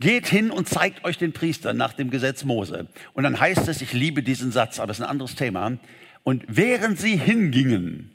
geht 0.00 0.26
hin 0.26 0.50
und 0.50 0.68
zeigt 0.68 1.04
euch 1.04 1.18
den 1.18 1.32
Priestern 1.32 1.76
nach 1.76 1.92
dem 1.92 2.10
Gesetz 2.10 2.44
Mose. 2.44 2.88
Und 3.12 3.24
dann 3.24 3.38
heißt 3.38 3.68
es, 3.68 3.82
ich 3.82 3.92
liebe 3.92 4.22
diesen 4.22 4.52
Satz, 4.52 4.80
aber 4.80 4.92
es 4.92 4.98
ist 4.98 5.04
ein 5.04 5.10
anderes 5.10 5.34
Thema. 5.34 5.78
Und 6.22 6.44
während 6.48 6.98
sie 6.98 7.16
hingingen, 7.16 8.10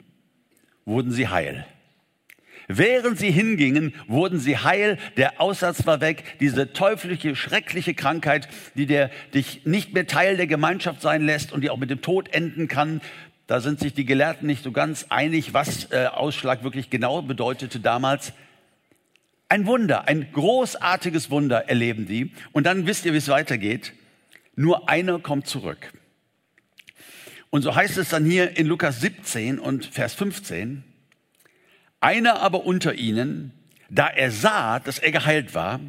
wurden 0.84 1.12
sie 1.12 1.28
heil. 1.28 1.66
Während 2.68 3.18
sie 3.18 3.30
hingingen, 3.30 3.94
wurden 4.06 4.38
sie 4.38 4.58
heil, 4.58 4.98
der 5.16 5.40
Aussatz 5.40 5.86
war 5.86 6.00
weg, 6.00 6.24
diese 6.40 6.72
teuflische, 6.72 7.36
schreckliche 7.36 7.94
Krankheit, 7.94 8.48
die 8.74 8.86
der, 8.86 9.10
dich 9.34 9.62
nicht 9.64 9.92
mehr 9.92 10.06
Teil 10.06 10.36
der 10.36 10.46
Gemeinschaft 10.46 11.02
sein 11.02 11.26
lässt 11.26 11.52
und 11.52 11.60
die 11.60 11.70
auch 11.70 11.76
mit 11.76 11.90
dem 11.90 12.00
Tod 12.00 12.32
enden 12.32 12.68
kann. 12.68 13.00
Da 13.46 13.60
sind 13.60 13.80
sich 13.80 13.92
die 13.92 14.06
Gelehrten 14.06 14.46
nicht 14.46 14.64
so 14.64 14.72
ganz 14.72 15.06
einig, 15.10 15.52
was 15.52 15.92
äh, 15.92 16.06
Ausschlag 16.06 16.64
wirklich 16.64 16.88
genau 16.88 17.20
bedeutete 17.20 17.80
damals. 17.80 18.32
Ein 19.48 19.66
Wunder, 19.66 20.08
ein 20.08 20.28
großartiges 20.32 21.30
Wunder 21.30 21.68
erleben 21.68 22.06
die. 22.06 22.32
Und 22.52 22.64
dann 22.64 22.86
wisst 22.86 23.04
ihr, 23.04 23.12
wie 23.12 23.18
es 23.18 23.28
weitergeht. 23.28 23.92
Nur 24.56 24.88
einer 24.88 25.18
kommt 25.18 25.46
zurück. 25.46 25.92
Und 27.50 27.62
so 27.62 27.74
heißt 27.74 27.98
es 27.98 28.08
dann 28.08 28.24
hier 28.24 28.56
in 28.56 28.66
Lukas 28.66 29.00
17 29.00 29.58
und 29.58 29.86
Vers 29.86 30.14
15. 30.14 30.82
Einer 32.04 32.42
aber 32.42 32.66
unter 32.66 32.96
ihnen, 32.96 33.52
da 33.88 34.08
er 34.08 34.30
sah, 34.30 34.78
dass 34.78 34.98
er 34.98 35.10
geheilt 35.10 35.54
war, 35.54 35.80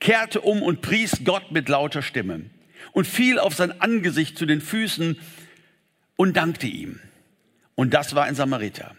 kehrte 0.00 0.40
um 0.40 0.62
und 0.62 0.80
pries 0.80 1.24
Gott 1.24 1.52
mit 1.52 1.68
lauter 1.68 2.00
Stimme 2.00 2.46
und 2.92 3.06
fiel 3.06 3.38
auf 3.38 3.54
sein 3.54 3.78
Angesicht 3.82 4.38
zu 4.38 4.46
den 4.46 4.62
Füßen 4.62 5.18
und 6.16 6.38
dankte 6.38 6.66
ihm. 6.66 7.00
Und 7.74 7.92
das 7.92 8.14
war 8.14 8.24
ein 8.24 8.34
Samariter. 8.34 8.96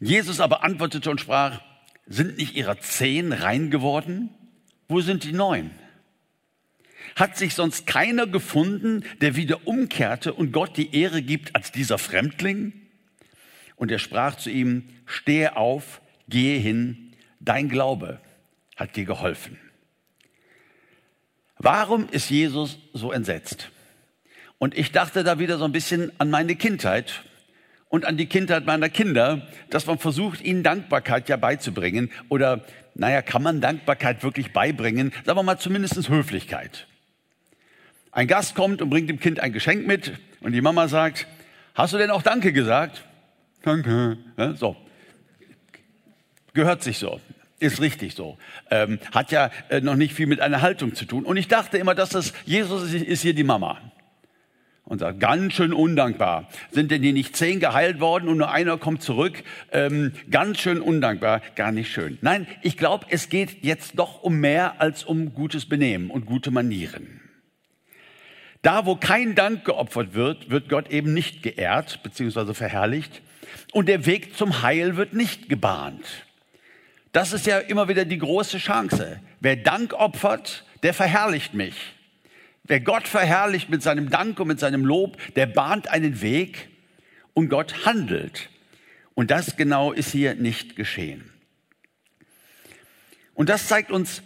Jesus 0.00 0.40
aber 0.40 0.64
antwortete 0.64 1.08
und 1.08 1.20
sprach, 1.20 1.60
sind 2.08 2.38
nicht 2.38 2.56
ihrer 2.56 2.80
zehn 2.80 3.32
rein 3.32 3.70
geworden? 3.70 4.30
Wo 4.88 5.02
sind 5.02 5.22
die 5.22 5.32
neun? 5.32 5.70
Hat 7.14 7.36
sich 7.36 7.54
sonst 7.54 7.86
keiner 7.86 8.26
gefunden, 8.26 9.04
der 9.20 9.36
wieder 9.36 9.68
umkehrte 9.68 10.32
und 10.32 10.50
Gott 10.50 10.76
die 10.76 10.96
Ehre 10.96 11.22
gibt 11.22 11.54
als 11.54 11.70
dieser 11.70 11.96
Fremdling? 11.96 12.79
Und 13.80 13.90
er 13.90 13.98
sprach 13.98 14.36
zu 14.36 14.50
ihm, 14.50 14.90
stehe 15.06 15.56
auf, 15.56 16.02
gehe 16.28 16.58
hin, 16.58 17.14
dein 17.40 17.70
Glaube 17.70 18.20
hat 18.76 18.94
dir 18.94 19.06
geholfen. 19.06 19.58
Warum 21.56 22.06
ist 22.10 22.28
Jesus 22.28 22.78
so 22.92 23.10
entsetzt? 23.10 23.70
Und 24.58 24.76
ich 24.76 24.92
dachte 24.92 25.24
da 25.24 25.38
wieder 25.38 25.56
so 25.56 25.64
ein 25.64 25.72
bisschen 25.72 26.12
an 26.18 26.28
meine 26.28 26.56
Kindheit 26.56 27.24
und 27.88 28.04
an 28.04 28.18
die 28.18 28.26
Kindheit 28.26 28.66
meiner 28.66 28.90
Kinder, 28.90 29.48
dass 29.70 29.86
man 29.86 29.98
versucht, 29.98 30.42
ihnen 30.42 30.62
Dankbarkeit 30.62 31.30
ja 31.30 31.38
beizubringen. 31.38 32.12
Oder, 32.28 32.66
naja, 32.94 33.22
kann 33.22 33.42
man 33.42 33.62
Dankbarkeit 33.62 34.22
wirklich 34.22 34.52
beibringen? 34.52 35.10
Sagen 35.24 35.38
wir 35.38 35.42
mal 35.42 35.58
zumindest 35.58 36.06
Höflichkeit. 36.10 36.86
Ein 38.12 38.26
Gast 38.26 38.54
kommt 38.54 38.82
und 38.82 38.90
bringt 38.90 39.08
dem 39.08 39.20
Kind 39.20 39.40
ein 39.40 39.54
Geschenk 39.54 39.86
mit 39.86 40.18
und 40.42 40.52
die 40.52 40.60
Mama 40.60 40.86
sagt, 40.86 41.26
hast 41.74 41.94
du 41.94 41.96
denn 41.96 42.10
auch 42.10 42.20
Danke 42.20 42.52
gesagt? 42.52 43.06
Danke. 43.62 44.18
Ja, 44.36 44.54
so. 44.54 44.76
Gehört 46.54 46.82
sich 46.82 46.98
so. 46.98 47.20
Ist 47.58 47.80
richtig 47.80 48.14
so. 48.14 48.38
Ähm, 48.70 48.98
hat 49.12 49.32
ja 49.32 49.50
äh, 49.68 49.80
noch 49.82 49.96
nicht 49.96 50.14
viel 50.14 50.26
mit 50.26 50.40
einer 50.40 50.62
Haltung 50.62 50.94
zu 50.94 51.04
tun. 51.04 51.24
Und 51.24 51.36
ich 51.36 51.46
dachte 51.46 51.76
immer, 51.76 51.94
dass 51.94 52.08
das 52.08 52.32
Jesus 52.46 52.90
ist, 52.90 53.02
ist 53.02 53.22
hier 53.22 53.34
die 53.34 53.44
Mama. 53.44 53.78
Und 54.84 55.00
sagt, 55.00 55.20
ganz 55.20 55.52
schön 55.52 55.72
undankbar. 55.72 56.48
Sind 56.72 56.90
denn 56.90 57.02
die 57.02 57.12
nicht 57.12 57.36
zehn 57.36 57.60
geheilt 57.60 58.00
worden 58.00 58.28
und 58.28 58.38
nur 58.38 58.50
einer 58.50 58.78
kommt 58.78 59.02
zurück? 59.02 59.44
Ähm, 59.70 60.14
ganz 60.30 60.58
schön 60.58 60.80
undankbar, 60.80 61.42
gar 61.54 61.70
nicht 61.70 61.92
schön. 61.92 62.18
Nein, 62.22 62.46
ich 62.62 62.76
glaube, 62.76 63.06
es 63.10 63.28
geht 63.28 63.62
jetzt 63.62 63.98
doch 63.98 64.22
um 64.22 64.40
mehr 64.40 64.80
als 64.80 65.04
um 65.04 65.32
gutes 65.34 65.66
Benehmen 65.68 66.10
und 66.10 66.24
gute 66.24 66.50
Manieren. 66.50 67.20
Da, 68.62 68.84
wo 68.84 68.96
kein 68.96 69.34
Dank 69.34 69.64
geopfert 69.64 70.14
wird, 70.14 70.50
wird 70.50 70.68
Gott 70.68 70.90
eben 70.90 71.12
nicht 71.12 71.42
geehrt 71.42 72.00
bzw. 72.02 72.54
verherrlicht 72.54 73.22
und 73.72 73.88
der 73.88 74.06
Weg 74.06 74.36
zum 74.36 74.62
Heil 74.62 74.96
wird 74.96 75.12
nicht 75.12 75.48
gebahnt. 75.48 76.04
Das 77.12 77.32
ist 77.32 77.46
ja 77.46 77.58
immer 77.58 77.88
wieder 77.88 78.04
die 78.04 78.18
große 78.18 78.58
Chance. 78.58 79.20
Wer 79.40 79.56
Dank 79.56 79.94
opfert, 79.94 80.64
der 80.82 80.94
verherrlicht 80.94 81.54
mich. 81.54 81.74
Wer 82.64 82.80
Gott 82.80 83.08
verherrlicht 83.08 83.68
mit 83.68 83.82
seinem 83.82 84.10
Dank 84.10 84.38
und 84.38 84.48
mit 84.48 84.60
seinem 84.60 84.84
Lob, 84.84 85.16
der 85.34 85.46
bahnt 85.46 85.88
einen 85.88 86.20
Weg 86.20 86.68
und 87.34 87.48
Gott 87.48 87.84
handelt. 87.84 88.48
Und 89.14 89.30
das 89.30 89.56
genau 89.56 89.92
ist 89.92 90.12
hier 90.12 90.34
nicht 90.34 90.76
geschehen. 90.76 91.30
Und 93.34 93.48
das 93.48 93.66
zeigt 93.66 93.90
uns, 93.90 94.22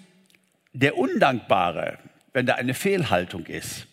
der 0.72 0.98
Undankbare, 0.98 1.98
wenn 2.32 2.46
da 2.46 2.56
eine 2.56 2.74
Fehlhaltung 2.74 3.46
ist, 3.46 3.86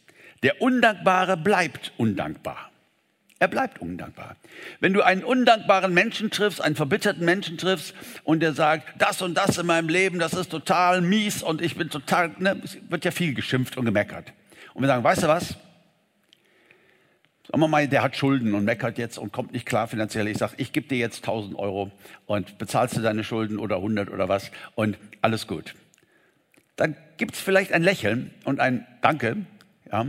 der 0.43 0.61
Undankbare 0.61 1.37
bleibt 1.37 1.93
undankbar. 1.97 2.70
Er 3.41 3.47
bleibt 3.47 3.81
undankbar. 3.81 4.35
Wenn 4.81 4.93
du 4.93 5.01
einen 5.01 5.23
undankbaren 5.23 5.91
Menschen 5.91 6.29
triffst, 6.29 6.61
einen 6.61 6.75
verbitterten 6.75 7.25
Menschen 7.25 7.57
triffst 7.57 7.95
und 8.23 8.39
der 8.39 8.53
sagt, 8.53 9.01
das 9.01 9.23
und 9.23 9.33
das 9.33 9.57
in 9.57 9.65
meinem 9.65 9.89
Leben, 9.89 10.19
das 10.19 10.33
ist 10.33 10.51
total 10.51 11.01
mies 11.01 11.41
und 11.41 11.59
ich 11.59 11.75
bin 11.75 11.89
total, 11.89 12.35
ne, 12.37 12.61
wird 12.87 13.03
ja 13.03 13.09
viel 13.09 13.33
geschimpft 13.33 13.77
und 13.77 13.85
gemeckert. 13.85 14.31
Und 14.75 14.83
wir 14.83 14.87
sagen, 14.87 15.03
weißt 15.03 15.23
du 15.23 15.27
was? 15.27 15.57
Sagen 17.47 17.61
wir 17.61 17.67
mal, 17.67 17.87
der 17.87 18.03
hat 18.03 18.15
Schulden 18.15 18.53
und 18.53 18.63
meckert 18.63 18.99
jetzt 18.99 19.17
und 19.17 19.33
kommt 19.33 19.53
nicht 19.53 19.65
klar 19.65 19.87
finanziell. 19.87 20.27
Ich 20.27 20.37
sage, 20.37 20.53
ich 20.57 20.71
gebe 20.71 20.87
dir 20.87 20.99
jetzt 20.99 21.23
1000 21.23 21.57
Euro 21.57 21.89
und 22.27 22.59
bezahlst 22.59 22.95
du 22.95 23.01
deine 23.01 23.23
Schulden 23.23 23.57
oder 23.57 23.77
100 23.77 24.11
oder 24.11 24.29
was 24.29 24.51
und 24.75 24.99
alles 25.23 25.47
gut. 25.47 25.73
Dann 26.75 26.95
gibt 27.17 27.33
es 27.33 27.41
vielleicht 27.41 27.73
ein 27.73 27.81
Lächeln 27.81 28.35
und 28.43 28.59
ein 28.59 28.85
Danke. 29.01 29.37
Ja 29.91 30.05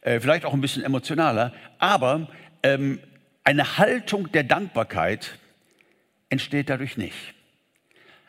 äh, 0.00 0.20
vielleicht 0.20 0.44
auch 0.44 0.54
ein 0.54 0.60
bisschen 0.60 0.84
emotionaler, 0.84 1.52
aber 1.78 2.28
ähm, 2.62 3.00
eine 3.44 3.78
Haltung 3.78 4.30
der 4.32 4.44
Dankbarkeit 4.44 5.38
entsteht 6.28 6.68
dadurch 6.68 6.96
nicht. 6.96 7.34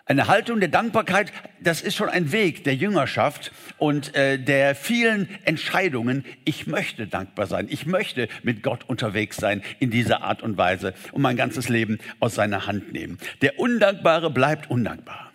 Eine 0.06 0.28
Haltung 0.28 0.60
der 0.60 0.70
Dankbarkeit, 0.70 1.32
das 1.62 1.82
ist 1.82 1.96
schon 1.96 2.10
ein 2.10 2.32
Weg 2.32 2.63
der 2.63 2.74
Jüngerschaft 2.74 3.52
und 3.78 4.15
äh, 4.15 4.39
der 4.39 4.74
vielen 4.74 5.30
Entscheidungen. 5.46 6.26
Ich 6.46 6.65
möchte 6.65 7.06
dankbar 7.06 7.46
sein. 7.46 7.68
Ich 7.70 7.86
möchte 7.86 8.28
mit 8.42 8.63
Gott 8.63 8.86
unterwegs 8.88 9.38
sein 9.38 9.62
in 9.80 9.92
dieser 9.92 10.24
Art 10.24 10.42
und 10.42 10.58
Weise 10.58 10.96
und 11.12 11.22
mein 11.22 11.38
ganzes 11.38 11.70
Leben 11.70 12.00
aus 12.20 12.34
seiner 12.34 12.65
Hand 12.65 12.92
nehmen. 12.92 13.20
Der 13.44 13.60
Undankbare 13.60 14.32
bleibt 14.32 14.72
undankbar. 14.72 15.32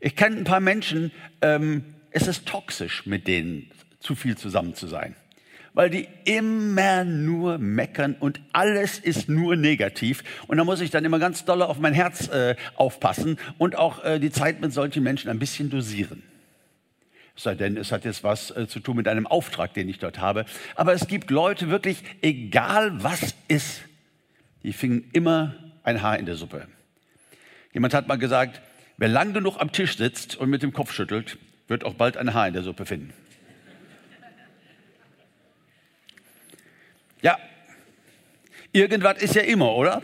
Ich 0.00 0.16
kenne 0.16 0.38
ein 0.38 0.44
paar 0.44 0.60
Menschen, 0.60 1.12
ähm, 1.40 1.84
es 2.10 2.26
ist 2.26 2.46
toxisch, 2.46 3.06
mit 3.06 3.28
denen 3.28 3.70
zu 4.00 4.16
viel 4.16 4.36
zusammen 4.36 4.74
zu 4.74 4.88
sein 4.88 5.14
weil 5.76 5.90
die 5.90 6.08
immer 6.24 7.04
nur 7.04 7.58
meckern 7.58 8.16
und 8.18 8.40
alles 8.54 8.98
ist 8.98 9.28
nur 9.28 9.56
negativ. 9.56 10.24
Und 10.46 10.56
da 10.56 10.64
muss 10.64 10.80
ich 10.80 10.90
dann 10.90 11.04
immer 11.04 11.18
ganz 11.18 11.44
doll 11.44 11.60
auf 11.60 11.78
mein 11.78 11.92
Herz 11.92 12.28
äh, 12.28 12.56
aufpassen 12.76 13.38
und 13.58 13.76
auch 13.76 14.02
äh, 14.02 14.18
die 14.18 14.30
Zeit 14.30 14.62
mit 14.62 14.72
solchen 14.72 15.02
Menschen 15.02 15.28
ein 15.28 15.38
bisschen 15.38 15.68
dosieren. 15.68 16.22
Es 17.36 17.42
sei 17.42 17.54
denn, 17.54 17.76
es 17.76 17.92
hat 17.92 18.06
jetzt 18.06 18.24
was 18.24 18.50
äh, 18.56 18.66
zu 18.66 18.80
tun 18.80 18.96
mit 18.96 19.06
einem 19.06 19.26
Auftrag, 19.26 19.74
den 19.74 19.90
ich 19.90 19.98
dort 19.98 20.18
habe. 20.18 20.46
Aber 20.76 20.94
es 20.94 21.08
gibt 21.08 21.30
Leute 21.30 21.68
wirklich, 21.68 22.02
egal 22.22 23.04
was 23.04 23.34
ist, 23.46 23.82
die 24.62 24.72
finden 24.72 25.10
immer 25.12 25.56
ein 25.82 26.00
Haar 26.00 26.18
in 26.18 26.24
der 26.24 26.36
Suppe. 26.36 26.68
Jemand 27.74 27.92
hat 27.92 28.08
mal 28.08 28.16
gesagt, 28.16 28.62
wer 28.96 29.08
lang 29.08 29.34
genug 29.34 29.58
am 29.58 29.72
Tisch 29.72 29.98
sitzt 29.98 30.36
und 30.36 30.48
mit 30.48 30.62
dem 30.62 30.72
Kopf 30.72 30.90
schüttelt, 30.94 31.36
wird 31.68 31.84
auch 31.84 31.92
bald 31.92 32.16
ein 32.16 32.32
Haar 32.32 32.48
in 32.48 32.54
der 32.54 32.62
Suppe 32.62 32.86
finden. 32.86 33.12
Ja, 37.22 37.38
irgendwas 38.72 39.22
ist 39.22 39.34
ja 39.34 39.42
immer, 39.42 39.74
oder? 39.74 40.02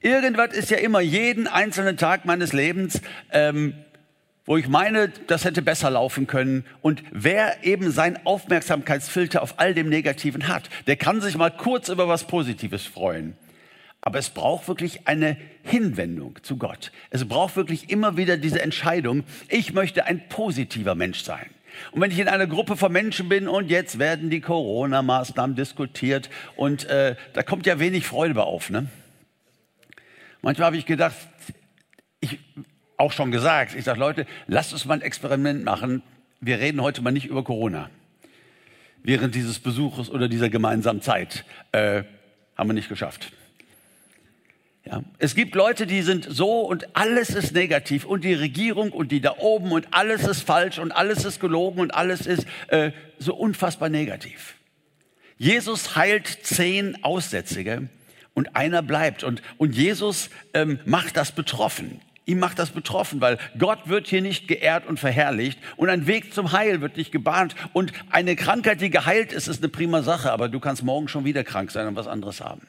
Irgendwas 0.00 0.52
ist 0.52 0.70
ja 0.70 0.76
immer, 0.78 1.00
jeden 1.00 1.46
einzelnen 1.46 1.96
Tag 1.96 2.24
meines 2.24 2.52
Lebens, 2.52 3.00
ähm, 3.32 3.74
wo 4.46 4.58
ich 4.58 4.68
meine, 4.68 5.08
das 5.26 5.44
hätte 5.44 5.62
besser 5.62 5.90
laufen 5.90 6.26
können. 6.26 6.66
Und 6.82 7.02
wer 7.10 7.64
eben 7.64 7.90
seinen 7.90 8.18
Aufmerksamkeitsfilter 8.26 9.42
auf 9.42 9.58
all 9.58 9.72
dem 9.72 9.88
Negativen 9.88 10.48
hat, 10.48 10.68
der 10.86 10.96
kann 10.96 11.22
sich 11.22 11.36
mal 11.36 11.50
kurz 11.50 11.88
über 11.88 12.08
was 12.08 12.26
Positives 12.26 12.84
freuen. 12.84 13.36
Aber 14.02 14.18
es 14.18 14.28
braucht 14.28 14.68
wirklich 14.68 15.08
eine 15.08 15.38
Hinwendung 15.62 16.38
zu 16.42 16.58
Gott. 16.58 16.92
Es 17.08 17.26
braucht 17.26 17.56
wirklich 17.56 17.88
immer 17.88 18.18
wieder 18.18 18.36
diese 18.36 18.60
Entscheidung, 18.60 19.24
ich 19.48 19.72
möchte 19.72 20.04
ein 20.04 20.28
positiver 20.28 20.94
Mensch 20.94 21.22
sein. 21.22 21.46
Und 21.92 22.00
wenn 22.00 22.10
ich 22.10 22.18
in 22.18 22.28
einer 22.28 22.46
Gruppe 22.46 22.76
von 22.76 22.92
Menschen 22.92 23.28
bin 23.28 23.48
und 23.48 23.70
jetzt 23.70 23.98
werden 23.98 24.30
die 24.30 24.40
Corona-Maßnahmen 24.40 25.56
diskutiert 25.56 26.30
und 26.56 26.84
äh, 26.86 27.16
da 27.32 27.42
kommt 27.42 27.66
ja 27.66 27.78
wenig 27.78 28.06
Freude 28.06 28.34
bei 28.34 28.42
auf. 28.42 28.70
Ne? 28.70 28.86
Manchmal 30.42 30.66
habe 30.66 30.76
ich 30.76 30.86
gedacht, 30.86 31.16
ich 32.20 32.38
auch 32.96 33.12
schon 33.12 33.30
gesagt, 33.30 33.74
ich 33.74 33.84
sage 33.84 33.98
Leute, 33.98 34.26
lasst 34.46 34.72
uns 34.72 34.84
mal 34.84 34.94
ein 34.94 35.02
Experiment 35.02 35.64
machen. 35.64 36.02
Wir 36.40 36.58
reden 36.58 36.80
heute 36.80 37.02
mal 37.02 37.10
nicht 37.10 37.26
über 37.26 37.42
Corona. 37.44 37.90
Während 39.02 39.34
dieses 39.34 39.58
Besuches 39.58 40.10
oder 40.10 40.28
dieser 40.28 40.48
gemeinsamen 40.48 41.02
Zeit 41.02 41.44
äh, 41.72 42.04
haben 42.56 42.68
wir 42.68 42.74
nicht 42.74 42.88
geschafft. 42.88 43.32
Ja. 44.86 45.02
Es 45.18 45.34
gibt 45.34 45.54
Leute, 45.54 45.86
die 45.86 46.02
sind 46.02 46.26
so 46.28 46.60
und 46.60 46.94
alles 46.94 47.30
ist 47.30 47.54
negativ 47.54 48.04
und 48.04 48.22
die 48.22 48.34
Regierung 48.34 48.92
und 48.92 49.12
die 49.12 49.20
da 49.20 49.36
oben 49.38 49.72
und 49.72 49.88
alles 49.92 50.24
ist 50.24 50.42
falsch 50.42 50.78
und 50.78 50.92
alles 50.92 51.24
ist 51.24 51.40
gelogen 51.40 51.80
und 51.80 51.94
alles 51.94 52.26
ist 52.26 52.46
äh, 52.68 52.92
so 53.18 53.34
unfassbar 53.34 53.88
negativ. 53.88 54.54
Jesus 55.38 55.96
heilt 55.96 56.26
zehn 56.42 57.02
Aussätzige 57.02 57.88
und 58.34 58.56
einer 58.56 58.82
bleibt 58.82 59.24
und, 59.24 59.42
und 59.56 59.74
Jesus 59.74 60.28
ähm, 60.52 60.78
macht 60.84 61.16
das 61.16 61.32
betroffen. 61.32 62.00
Ihm 62.26 62.38
macht 62.38 62.58
das 62.58 62.70
betroffen, 62.70 63.20
weil 63.20 63.38
Gott 63.58 63.88
wird 63.88 64.06
hier 64.06 64.22
nicht 64.22 64.48
geehrt 64.48 64.86
und 64.86 65.00
verherrlicht 65.00 65.58
und 65.76 65.88
ein 65.88 66.06
Weg 66.06 66.34
zum 66.34 66.52
Heil 66.52 66.82
wird 66.82 66.98
nicht 66.98 67.10
gebahnt 67.10 67.54
und 67.72 67.92
eine 68.10 68.36
Krankheit, 68.36 68.82
die 68.82 68.90
geheilt 68.90 69.32
ist, 69.32 69.48
ist 69.48 69.62
eine 69.62 69.70
prima 69.70 70.02
Sache, 70.02 70.30
aber 70.30 70.48
du 70.50 70.60
kannst 70.60 70.82
morgen 70.82 71.08
schon 71.08 71.24
wieder 71.24 71.42
krank 71.42 71.70
sein 71.70 71.86
und 71.86 71.96
was 71.96 72.06
anderes 72.06 72.40
haben. 72.42 72.66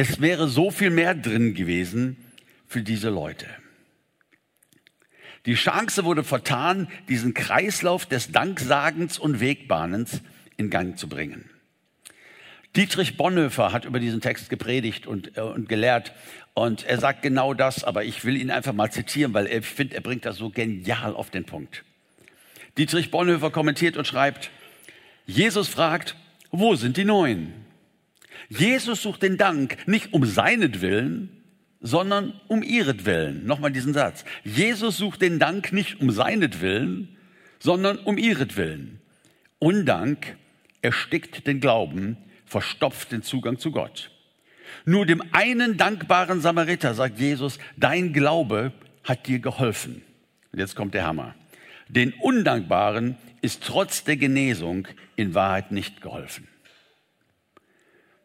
Es 0.00 0.20
wäre 0.20 0.46
so 0.46 0.70
viel 0.70 0.90
mehr 0.90 1.12
drin 1.12 1.54
gewesen 1.54 2.16
für 2.68 2.82
diese 2.82 3.10
Leute. 3.10 3.46
Die 5.44 5.56
Chance 5.56 6.04
wurde 6.04 6.22
vertan, 6.22 6.86
diesen 7.08 7.34
Kreislauf 7.34 8.06
des 8.06 8.30
Danksagens 8.30 9.18
und 9.18 9.40
Wegbahnens 9.40 10.22
in 10.56 10.70
Gang 10.70 10.96
zu 10.96 11.08
bringen. 11.08 11.50
Dietrich 12.76 13.16
Bonhoeffer 13.16 13.72
hat 13.72 13.86
über 13.86 13.98
diesen 13.98 14.20
Text 14.20 14.50
gepredigt 14.50 15.08
und, 15.08 15.36
äh, 15.36 15.40
und 15.40 15.68
gelehrt. 15.68 16.12
Und 16.54 16.84
er 16.84 17.00
sagt 17.00 17.22
genau 17.22 17.52
das, 17.52 17.82
aber 17.82 18.04
ich 18.04 18.24
will 18.24 18.36
ihn 18.36 18.52
einfach 18.52 18.74
mal 18.74 18.92
zitieren, 18.92 19.34
weil 19.34 19.48
ich 19.48 19.66
finde, 19.66 19.96
er 19.96 20.00
bringt 20.00 20.24
das 20.24 20.36
so 20.36 20.48
genial 20.48 21.16
auf 21.16 21.30
den 21.30 21.44
Punkt. 21.44 21.82
Dietrich 22.76 23.10
Bonhoeffer 23.10 23.50
kommentiert 23.50 23.96
und 23.96 24.06
schreibt, 24.06 24.50
Jesus 25.26 25.66
fragt, 25.66 26.14
wo 26.52 26.76
sind 26.76 26.96
die 26.96 27.04
Neuen? 27.04 27.66
Jesus 28.48 29.02
sucht 29.02 29.22
den 29.22 29.36
Dank 29.36 29.76
nicht 29.86 30.12
um 30.12 30.24
seinetwillen, 30.24 31.30
sondern 31.80 32.40
um 32.48 32.62
ihretwillen. 32.62 33.46
Nochmal 33.46 33.72
diesen 33.72 33.94
Satz. 33.94 34.24
Jesus 34.44 34.96
sucht 34.96 35.22
den 35.22 35.38
Dank 35.38 35.72
nicht 35.72 36.00
um 36.00 36.10
seinetwillen, 36.10 37.16
sondern 37.58 37.98
um 37.98 38.18
ihretwillen. 38.18 39.00
Undank 39.58 40.36
erstickt 40.82 41.46
den 41.46 41.60
Glauben, 41.60 42.16
verstopft 42.46 43.12
den 43.12 43.22
Zugang 43.22 43.58
zu 43.58 43.70
Gott. 43.70 44.10
Nur 44.84 45.06
dem 45.06 45.22
einen 45.32 45.76
dankbaren 45.76 46.40
Samariter 46.40 46.94
sagt 46.94 47.18
Jesus, 47.18 47.58
dein 47.76 48.12
Glaube 48.12 48.72
hat 49.04 49.26
dir 49.26 49.38
geholfen. 49.38 50.02
Und 50.52 50.58
jetzt 50.58 50.76
kommt 50.76 50.94
der 50.94 51.06
Hammer. 51.06 51.34
Den 51.88 52.12
Undankbaren 52.12 53.16
ist 53.40 53.62
trotz 53.64 54.04
der 54.04 54.16
Genesung 54.16 54.88
in 55.16 55.34
Wahrheit 55.34 55.72
nicht 55.72 56.00
geholfen. 56.02 56.48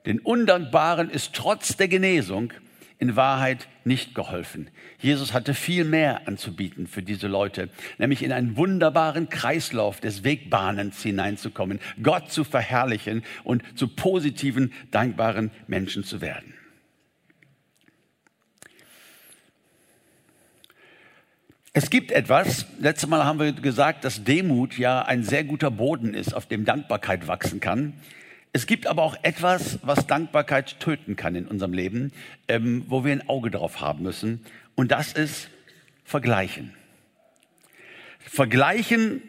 Den 0.06 0.20
Undankbaren 0.20 1.10
ist 1.10 1.34
trotz 1.34 1.78
der 1.78 1.88
Genesung 1.88 2.52
in 3.00 3.16
Wahrheit 3.16 3.68
nicht 3.84 4.16
geholfen. 4.16 4.70
Jesus 5.00 5.34
hatte 5.34 5.54
viel 5.54 5.84
mehr 5.84 6.28
anzubieten 6.28 6.88
für 6.88 7.02
diese 7.02 7.28
Leute, 7.28 7.70
nämlich 7.98 8.24
in 8.24 8.32
einen 8.32 8.56
wunderbaren 8.56 9.30
Kreislauf 9.30 10.00
des 10.00 10.24
Wegbahnens 10.24 11.02
hineinzukommen, 11.04 11.80
Gott 12.02 12.32
zu 12.32 12.44
verherrlichen 12.44 13.24
und 13.44 13.64
zu 13.76 13.88
positiven, 13.88 14.74
dankbaren 14.92 15.52
Menschen 15.68 16.04
zu 16.04 16.22
werden. 16.22 16.54
Es 21.76 21.90
gibt 21.90 22.12
etwas, 22.12 22.68
letztes 22.80 23.10
Mal 23.10 23.26
haben 23.26 23.40
wir 23.40 23.52
gesagt, 23.52 24.06
dass 24.06 24.24
Demut 24.24 24.78
ja 24.78 25.02
ein 25.02 25.24
sehr 25.24 25.44
guter 25.44 25.72
Boden 25.72 26.14
ist, 26.14 26.34
auf 26.34 26.46
dem 26.46 26.66
Dankbarkeit 26.66 27.28
wachsen 27.28 27.60
kann. 27.60 27.94
Es 28.56 28.68
gibt 28.68 28.86
aber 28.86 29.02
auch 29.02 29.18
etwas, 29.24 29.80
was 29.82 30.06
Dankbarkeit 30.06 30.80
töten 30.80 31.16
kann 31.16 31.34
in 31.34 31.48
unserem 31.48 31.74
Leben, 31.74 32.14
ähm, 32.48 32.86
wo 32.88 33.04
wir 33.04 33.12
ein 33.12 33.28
Auge 33.28 33.50
drauf 33.50 33.82
haben 33.82 34.04
müssen. 34.04 34.46
Und 34.76 34.92
das 34.92 35.12
ist 35.14 35.50
Vergleichen. 36.06 36.72
Vergleichen 38.20 39.24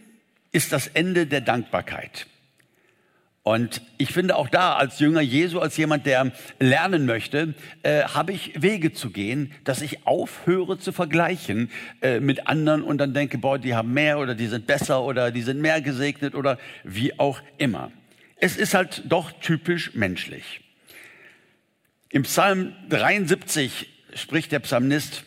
ist 0.52 0.72
das 0.72 0.88
Ende 0.88 1.26
der 1.26 1.40
Dankbarkeit. 1.40 2.26
Und 3.42 3.80
ich 3.96 4.12
finde 4.12 4.37
auch 4.37 4.48
da 4.48 4.74
als 4.74 5.00
Jünger 5.00 5.22
Jesu, 5.22 5.58
als 5.58 5.76
jemand, 5.78 6.04
der 6.04 6.32
lernen 6.58 7.06
möchte, 7.06 7.54
äh, 7.82 8.02
habe 8.04 8.32
ich 8.32 8.62
Wege 8.62 8.92
zu 8.92 9.10
gehen, 9.10 9.52
dass 9.64 9.80
ich 9.80 10.06
aufhöre 10.06 10.78
zu 10.78 10.92
vergleichen 10.92 11.70
äh, 12.02 12.20
mit 12.20 12.46
anderen 12.46 12.82
und 12.82 12.98
dann 12.98 13.14
denke, 13.14 13.38
boah, 13.38 13.58
die 13.58 13.74
haben 13.74 13.92
mehr 13.94 14.18
oder 14.18 14.34
die 14.34 14.48
sind 14.48 14.66
besser 14.66 15.02
oder 15.02 15.30
die 15.30 15.42
sind 15.42 15.62
mehr 15.62 15.80
gesegnet 15.80 16.34
oder 16.34 16.58
wie 16.84 17.18
auch 17.18 17.40
immer. 17.56 17.90
Es 18.44 18.59
ist 18.59 18.74
halt 18.74 19.04
doch 19.07 19.33
typisch 19.40 19.94
menschlich. 19.94 20.61
Im 22.11 22.24
Psalm 22.24 22.74
73 22.90 23.88
spricht 24.14 24.52
der 24.52 24.59
Psalmist 24.59 25.24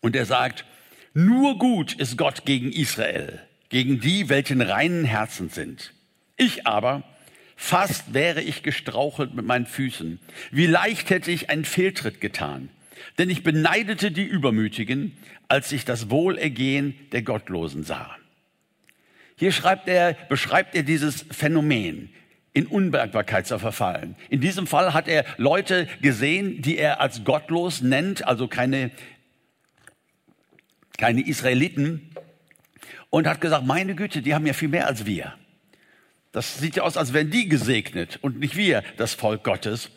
und 0.00 0.14
er 0.14 0.26
sagt, 0.26 0.64
nur 1.12 1.58
gut 1.58 1.92
ist 1.94 2.16
Gott 2.16 2.44
gegen 2.44 2.70
Israel, 2.70 3.40
gegen 3.68 3.98
die, 3.98 4.28
welchen 4.28 4.60
reinen 4.60 5.04
Herzen 5.04 5.48
sind. 5.48 5.92
Ich 6.36 6.68
aber, 6.68 7.02
fast 7.56 8.14
wäre 8.14 8.42
ich 8.42 8.62
gestrauchelt 8.62 9.34
mit 9.34 9.44
meinen 9.44 9.66
Füßen. 9.66 10.20
Wie 10.52 10.66
leicht 10.66 11.10
hätte 11.10 11.32
ich 11.32 11.50
einen 11.50 11.64
Fehltritt 11.64 12.20
getan. 12.20 12.68
Denn 13.18 13.28
ich 13.28 13.42
beneidete 13.42 14.12
die 14.12 14.22
Übermütigen, 14.22 15.16
als 15.48 15.72
ich 15.72 15.84
das 15.84 16.10
Wohlergehen 16.10 16.94
der 17.10 17.22
Gottlosen 17.22 17.82
sah. 17.82 18.16
Hier 19.36 19.50
schreibt 19.50 19.88
er, 19.88 20.12
beschreibt 20.28 20.76
er 20.76 20.84
dieses 20.84 21.24
Phänomen, 21.32 22.10
in 22.52 22.66
Unbergbarkeit 22.66 23.46
zu 23.46 23.58
verfallen. 23.58 24.16
In 24.28 24.40
diesem 24.40 24.66
Fall 24.66 24.92
hat 24.92 25.08
er 25.08 25.24
Leute 25.36 25.86
gesehen, 26.02 26.62
die 26.62 26.78
er 26.78 27.00
als 27.00 27.24
gottlos 27.24 27.80
nennt, 27.80 28.26
also 28.26 28.48
keine, 28.48 28.90
keine 30.98 31.26
Israeliten, 31.26 32.10
und 33.08 33.26
hat 33.26 33.40
gesagt, 33.40 33.66
meine 33.66 33.94
Güte, 33.94 34.22
die 34.22 34.34
haben 34.34 34.46
ja 34.46 34.52
viel 34.52 34.68
mehr 34.68 34.86
als 34.86 35.06
wir. 35.06 35.34
Das 36.32 36.58
sieht 36.58 36.76
ja 36.76 36.84
aus, 36.84 36.96
als 36.96 37.12
wären 37.12 37.30
die 37.30 37.48
gesegnet 37.48 38.18
und 38.22 38.38
nicht 38.38 38.56
wir, 38.56 38.84
das 38.96 39.14
Volk 39.14 39.42
Gottes. 39.42 39.90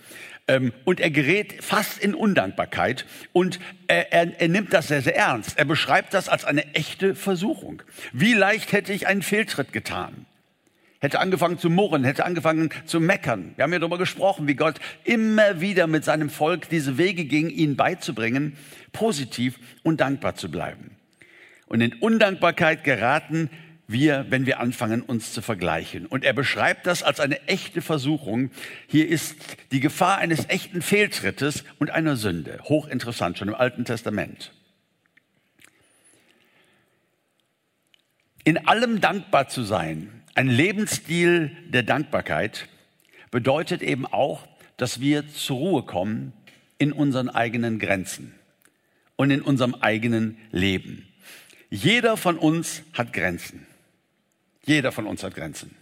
Ähm, 0.47 0.73
und 0.83 0.99
er 0.99 1.11
gerät 1.11 1.63
fast 1.63 1.99
in 1.99 2.15
Undankbarkeit 2.15 3.05
und 3.31 3.59
er, 3.87 4.11
er, 4.11 4.41
er 4.41 4.47
nimmt 4.47 4.73
das 4.73 4.89
sehr, 4.89 5.01
sehr 5.01 5.15
ernst. 5.15 5.57
Er 5.57 5.65
beschreibt 5.65 6.13
das 6.13 6.27
als 6.27 6.43
eine 6.43 6.73
echte 6.73 7.15
Versuchung. 7.15 7.81
Wie 8.11 8.33
leicht 8.33 8.73
hätte 8.73 8.91
ich 8.93 9.07
einen 9.07 9.21
Fehltritt 9.21 9.71
getan? 9.71 10.25
Hätte 11.03 11.19
angefangen 11.19 11.59
zu 11.59 11.69
murren, 11.69 12.05
hätte 12.05 12.23
angefangen 12.23 12.69
zu 12.85 13.01
meckern. 13.01 13.51
Wir 13.57 13.63
haben 13.63 13.73
ja 13.73 13.79
darüber 13.79 13.97
gesprochen, 13.97 14.47
wie 14.47 14.55
Gott 14.55 14.79
immer 15.03 15.59
wieder 15.59 15.85
mit 15.85 16.05
seinem 16.05 16.29
Volk 16.29 16.69
diese 16.69 16.97
Wege 16.97 17.25
ging, 17.25 17.49
ihnen 17.49 17.75
beizubringen, 17.75 18.55
positiv 18.93 19.59
und 19.83 19.99
dankbar 19.99 20.35
zu 20.35 20.49
bleiben. 20.49 20.95
Und 21.65 21.81
in 21.81 21.91
Undankbarkeit 21.95 22.85
geraten 22.85 23.49
wir, 23.85 24.27
wenn 24.29 24.45
wir 24.45 24.61
anfangen, 24.61 25.01
uns 25.01 25.33
zu 25.33 25.41
vergleichen. 25.41 26.05
Und 26.05 26.23
er 26.23 26.31
beschreibt 26.31 26.87
das 26.87 27.03
als 27.03 27.19
eine 27.19 27.49
echte 27.49 27.81
Versuchung. 27.81 28.49
Hier 28.87 29.09
ist 29.09 29.35
die 29.73 29.81
Gefahr 29.81 30.19
eines 30.19 30.47
echten 30.47 30.81
Fehltrittes 30.81 31.65
und 31.79 31.89
einer 31.89 32.15
Sünde. 32.15 32.61
Hochinteressant, 32.63 33.37
schon 33.37 33.49
im 33.49 33.55
Alten 33.55 33.83
Testament. 33.83 34.53
In 38.45 38.69
allem 38.69 39.01
dankbar 39.01 39.49
zu 39.49 39.63
sein, 39.63 40.22
ein 40.35 40.47
Lebensstil 40.47 41.51
der 41.67 41.83
Dankbarkeit, 41.83 42.67
bedeutet 43.31 43.81
eben 43.81 44.05
auch, 44.05 44.47
dass 44.77 44.99
wir 44.99 45.27
zur 45.27 45.57
Ruhe 45.57 45.83
kommen 45.83 46.33
in 46.77 46.91
unseren 46.91 47.29
eigenen 47.29 47.79
Grenzen 47.79 48.33
und 49.15 49.31
in 49.31 49.41
unserem 49.41 49.75
eigenen 49.75 50.37
Leben. 50.51 51.07
Jeder 51.69 52.17
von 52.17 52.37
uns 52.37 52.83
hat 52.93 53.13
Grenzen. 53.13 53.65
Jeder 54.65 54.91
von 54.91 55.07
uns 55.07 55.23
hat 55.23 55.35
Grenzen. 55.35 55.75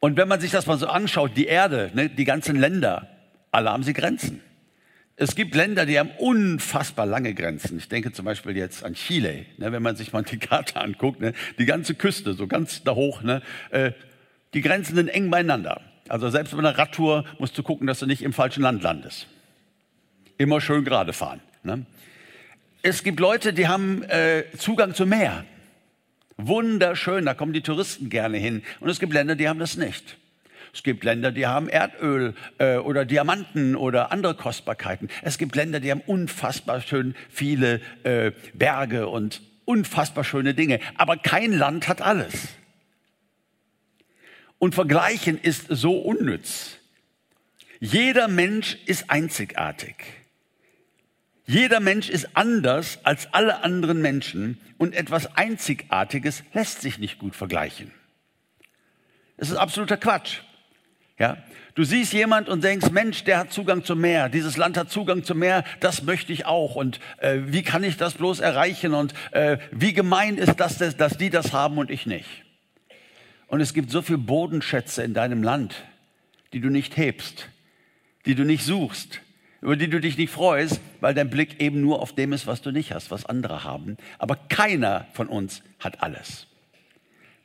Und 0.00 0.16
wenn 0.16 0.28
man 0.28 0.40
sich 0.40 0.50
das 0.50 0.66
mal 0.66 0.78
so 0.78 0.86
anschaut, 0.86 1.32
die 1.36 1.46
Erde, 1.46 1.90
ne, 1.94 2.08
die 2.08 2.24
ganzen 2.24 2.56
Länder, 2.56 3.08
alle 3.50 3.70
haben 3.70 3.82
sie 3.82 3.92
Grenzen. 3.92 4.40
Es 5.22 5.34
gibt 5.34 5.54
Länder, 5.54 5.84
die 5.84 5.98
haben 5.98 6.12
unfassbar 6.16 7.04
lange 7.04 7.34
Grenzen. 7.34 7.76
Ich 7.76 7.88
denke 7.88 8.10
zum 8.10 8.24
Beispiel 8.24 8.56
jetzt 8.56 8.82
an 8.82 8.94
Chile. 8.94 9.44
Ne, 9.58 9.70
wenn 9.70 9.82
man 9.82 9.94
sich 9.94 10.14
mal 10.14 10.22
die 10.22 10.38
Karte 10.38 10.80
anguckt, 10.80 11.20
ne, 11.20 11.34
die 11.58 11.66
ganze 11.66 11.94
Küste, 11.94 12.32
so 12.32 12.46
ganz 12.46 12.84
da 12.84 12.94
hoch, 12.94 13.20
ne, 13.20 13.42
äh, 13.68 13.92
die 14.54 14.62
Grenzen 14.62 14.94
sind 14.94 15.08
eng 15.08 15.28
beieinander. 15.28 15.82
Also 16.08 16.30
selbst 16.30 16.52
bei 16.52 16.58
einer 16.58 16.78
Radtour 16.78 17.26
musst 17.38 17.58
du 17.58 17.62
gucken, 17.62 17.86
dass 17.86 17.98
du 17.98 18.06
nicht 18.06 18.22
im 18.22 18.32
falschen 18.32 18.62
Land 18.62 18.82
landest. 18.82 19.26
Immer 20.38 20.62
schön 20.62 20.86
gerade 20.86 21.12
fahren. 21.12 21.40
Ne? 21.64 21.84
Es 22.80 23.02
gibt 23.02 23.20
Leute, 23.20 23.52
die 23.52 23.68
haben 23.68 24.02
äh, 24.04 24.44
Zugang 24.56 24.94
zum 24.94 25.10
Meer. 25.10 25.44
Wunderschön, 26.38 27.26
da 27.26 27.34
kommen 27.34 27.52
die 27.52 27.60
Touristen 27.60 28.08
gerne 28.08 28.38
hin. 28.38 28.62
Und 28.80 28.88
es 28.88 28.98
gibt 28.98 29.12
Länder, 29.12 29.36
die 29.36 29.50
haben 29.50 29.58
das 29.58 29.76
nicht. 29.76 30.16
Es 30.72 30.82
gibt 30.82 31.04
Länder, 31.04 31.32
die 31.32 31.46
haben 31.46 31.68
Erdöl 31.68 32.34
äh, 32.58 32.76
oder 32.76 33.04
Diamanten 33.04 33.74
oder 33.74 34.12
andere 34.12 34.34
Kostbarkeiten. 34.34 35.08
Es 35.22 35.38
gibt 35.38 35.56
Länder, 35.56 35.80
die 35.80 35.90
haben 35.90 36.02
unfassbar 36.06 36.80
schön 36.80 37.14
viele 37.28 37.80
äh, 38.04 38.32
Berge 38.54 39.08
und 39.08 39.42
unfassbar 39.64 40.24
schöne 40.24 40.54
Dinge. 40.54 40.80
Aber 40.96 41.16
kein 41.16 41.52
Land 41.52 41.88
hat 41.88 42.02
alles. 42.02 42.48
Und 44.58 44.74
Vergleichen 44.74 45.38
ist 45.40 45.66
so 45.68 45.98
unnütz. 45.98 46.76
Jeder 47.80 48.28
Mensch 48.28 48.76
ist 48.86 49.10
einzigartig. 49.10 49.94
Jeder 51.46 51.80
Mensch 51.80 52.10
ist 52.10 52.36
anders 52.36 52.98
als 53.04 53.32
alle 53.32 53.64
anderen 53.64 54.02
Menschen 54.02 54.60
und 54.78 54.94
etwas 54.94 55.36
Einzigartiges 55.36 56.44
lässt 56.52 56.80
sich 56.82 56.98
nicht 56.98 57.18
gut 57.18 57.34
vergleichen. 57.34 57.90
Es 59.36 59.50
ist 59.50 59.56
absoluter 59.56 59.96
Quatsch. 59.96 60.42
Ja? 61.20 61.36
Du 61.74 61.84
siehst 61.84 62.12
jemand 62.12 62.48
und 62.48 62.64
denkst, 62.64 62.90
Mensch, 62.90 63.22
der 63.22 63.38
hat 63.38 63.52
Zugang 63.52 63.84
zum 63.84 64.00
Meer, 64.00 64.28
dieses 64.28 64.56
Land 64.56 64.76
hat 64.76 64.90
Zugang 64.90 65.22
zum 65.22 65.38
Meer, 65.38 65.62
das 65.78 66.02
möchte 66.02 66.32
ich 66.32 66.46
auch. 66.46 66.74
Und 66.74 66.98
äh, 67.18 67.38
wie 67.44 67.62
kann 67.62 67.84
ich 67.84 67.96
das 67.96 68.14
bloß 68.14 68.40
erreichen? 68.40 68.92
Und 68.92 69.14
äh, 69.30 69.58
wie 69.70 69.92
gemein 69.92 70.36
ist 70.36 70.56
das, 70.56 70.78
dass 70.78 71.16
die 71.16 71.30
das 71.30 71.52
haben 71.52 71.78
und 71.78 71.90
ich 71.90 72.06
nicht? 72.06 72.28
Und 73.46 73.60
es 73.60 73.74
gibt 73.74 73.90
so 73.90 74.02
viele 74.02 74.18
Bodenschätze 74.18 75.02
in 75.02 75.14
deinem 75.14 75.42
Land, 75.42 75.84
die 76.52 76.60
du 76.60 76.70
nicht 76.70 76.96
hebst, 76.96 77.48
die 78.26 78.34
du 78.34 78.44
nicht 78.44 78.64
suchst, 78.64 79.20
über 79.60 79.76
die 79.76 79.88
du 79.88 80.00
dich 80.00 80.16
nicht 80.16 80.32
freust, 80.32 80.80
weil 81.00 81.14
dein 81.14 81.30
Blick 81.30 81.60
eben 81.60 81.80
nur 81.80 82.00
auf 82.00 82.14
dem 82.14 82.32
ist, 82.32 82.46
was 82.46 82.62
du 82.62 82.70
nicht 82.70 82.92
hast, 82.92 83.10
was 83.10 83.26
andere 83.26 83.62
haben. 83.62 83.96
Aber 84.18 84.36
keiner 84.36 85.06
von 85.12 85.28
uns 85.28 85.62
hat 85.78 86.02
alles. 86.02 86.46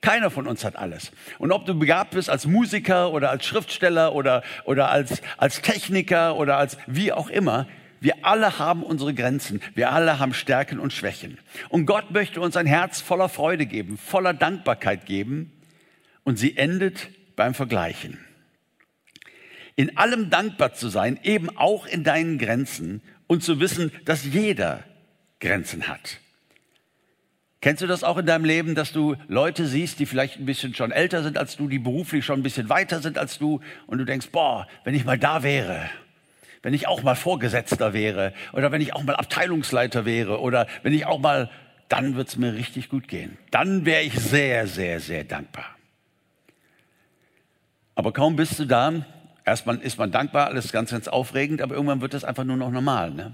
Keiner 0.05 0.29
von 0.29 0.45
uns 0.45 0.63
hat 0.63 0.75
alles. 0.75 1.11
Und 1.39 1.51
ob 1.51 1.65
du 1.65 1.73
begabt 1.73 2.11
bist 2.11 2.29
als 2.29 2.45
Musiker 2.45 3.11
oder 3.11 3.31
als 3.31 3.43
Schriftsteller 3.43 4.13
oder, 4.13 4.43
oder 4.63 4.91
als, 4.91 5.23
als 5.37 5.63
Techniker 5.63 6.35
oder 6.35 6.57
als 6.57 6.77
wie 6.85 7.11
auch 7.11 7.27
immer, 7.27 7.67
wir 8.01 8.13
alle 8.21 8.59
haben 8.59 8.83
unsere 8.83 9.15
Grenzen. 9.15 9.63
Wir 9.73 9.91
alle 9.91 10.19
haben 10.19 10.35
Stärken 10.35 10.79
und 10.79 10.93
Schwächen. 10.93 11.39
Und 11.69 11.87
Gott 11.87 12.11
möchte 12.11 12.39
uns 12.39 12.55
ein 12.55 12.67
Herz 12.67 13.01
voller 13.01 13.29
Freude 13.29 13.65
geben, 13.65 13.97
voller 13.97 14.35
Dankbarkeit 14.35 15.07
geben. 15.07 15.51
Und 16.23 16.37
sie 16.37 16.55
endet 16.55 17.09
beim 17.35 17.55
Vergleichen 17.55 18.19
in 19.75 19.97
allem 19.97 20.29
dankbar 20.29 20.73
zu 20.73 20.87
sein, 20.87 21.19
eben 21.23 21.49
auch 21.57 21.85
in 21.85 22.03
deinen 22.03 22.37
Grenzen 22.37 23.01
und 23.27 23.43
zu 23.43 23.59
wissen, 23.59 23.91
dass 24.05 24.23
jeder 24.23 24.83
Grenzen 25.39 25.87
hat. 25.87 26.19
Kennst 27.65 27.81
du 27.81 27.87
das 27.87 28.03
auch 28.03 28.17
in 28.17 28.27
deinem 28.27 28.45
Leben, 28.45 28.75
dass 28.75 28.91
du 28.91 29.15
Leute 29.27 29.65
siehst, 29.65 29.97
die 29.97 30.05
vielleicht 30.05 30.37
ein 30.37 30.45
bisschen 30.45 30.75
schon 30.75 30.91
älter 30.91 31.23
sind 31.23 31.35
als 31.35 31.57
du, 31.57 31.67
die 31.67 31.79
beruflich 31.79 32.23
schon 32.23 32.41
ein 32.41 32.43
bisschen 32.43 32.69
weiter 32.69 32.99
sind 32.99 33.17
als 33.17 33.39
du 33.39 33.59
und 33.87 33.97
du 33.97 34.05
denkst, 34.05 34.27
boah, 34.31 34.67
wenn 34.83 34.93
ich 34.93 35.03
mal 35.03 35.17
da 35.17 35.41
wäre, 35.41 35.89
wenn 36.61 36.75
ich 36.75 36.87
auch 36.87 37.01
mal 37.01 37.15
Vorgesetzter 37.15 37.91
wäre 37.91 38.33
oder 38.53 38.71
wenn 38.71 38.81
ich 38.81 38.93
auch 38.93 39.01
mal 39.01 39.15
Abteilungsleiter 39.15 40.05
wäre 40.05 40.41
oder 40.41 40.67
wenn 40.83 40.93
ich 40.93 41.07
auch 41.07 41.17
mal, 41.17 41.49
dann 41.89 42.15
wird 42.15 42.27
es 42.27 42.37
mir 42.37 42.53
richtig 42.53 42.87
gut 42.87 43.07
gehen. 43.07 43.35
Dann 43.49 43.83
wäre 43.83 44.03
ich 44.03 44.13
sehr, 44.13 44.67
sehr, 44.67 44.99
sehr 44.99 45.23
dankbar. 45.23 45.65
Aber 47.95 48.13
kaum 48.13 48.35
bist 48.35 48.59
du 48.59 48.65
da, 48.65 49.07
erstmal 49.43 49.77
ist 49.77 49.97
man 49.97 50.11
dankbar, 50.11 50.49
alles 50.49 50.71
ganz, 50.71 50.91
ganz 50.91 51.07
aufregend, 51.07 51.63
aber 51.63 51.73
irgendwann 51.73 52.01
wird 52.01 52.13
das 52.13 52.25
einfach 52.25 52.43
nur 52.43 52.57
noch 52.57 52.69
normal. 52.69 53.09
Ne? 53.09 53.33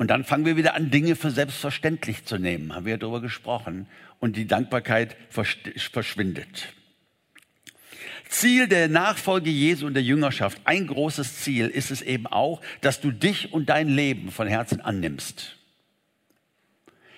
Und 0.00 0.08
dann 0.08 0.24
fangen 0.24 0.46
wir 0.46 0.56
wieder 0.56 0.74
an, 0.74 0.90
Dinge 0.90 1.14
für 1.14 1.30
selbstverständlich 1.30 2.24
zu 2.24 2.38
nehmen, 2.38 2.74
haben 2.74 2.86
wir 2.86 2.92
ja 2.92 2.96
darüber 2.96 3.20
gesprochen. 3.20 3.86
Und 4.18 4.34
die 4.34 4.46
Dankbarkeit 4.46 5.14
verschwindet. 5.28 6.72
Ziel 8.26 8.66
der 8.66 8.88
Nachfolge 8.88 9.50
Jesu 9.50 9.86
und 9.86 9.92
der 9.92 10.02
Jüngerschaft, 10.02 10.58
ein 10.64 10.86
großes 10.86 11.42
Ziel 11.42 11.66
ist 11.66 11.90
es 11.90 12.00
eben 12.00 12.26
auch, 12.26 12.62
dass 12.80 13.02
du 13.02 13.10
dich 13.10 13.52
und 13.52 13.68
dein 13.68 13.88
Leben 13.88 14.30
von 14.30 14.48
Herzen 14.48 14.80
annimmst. 14.80 15.58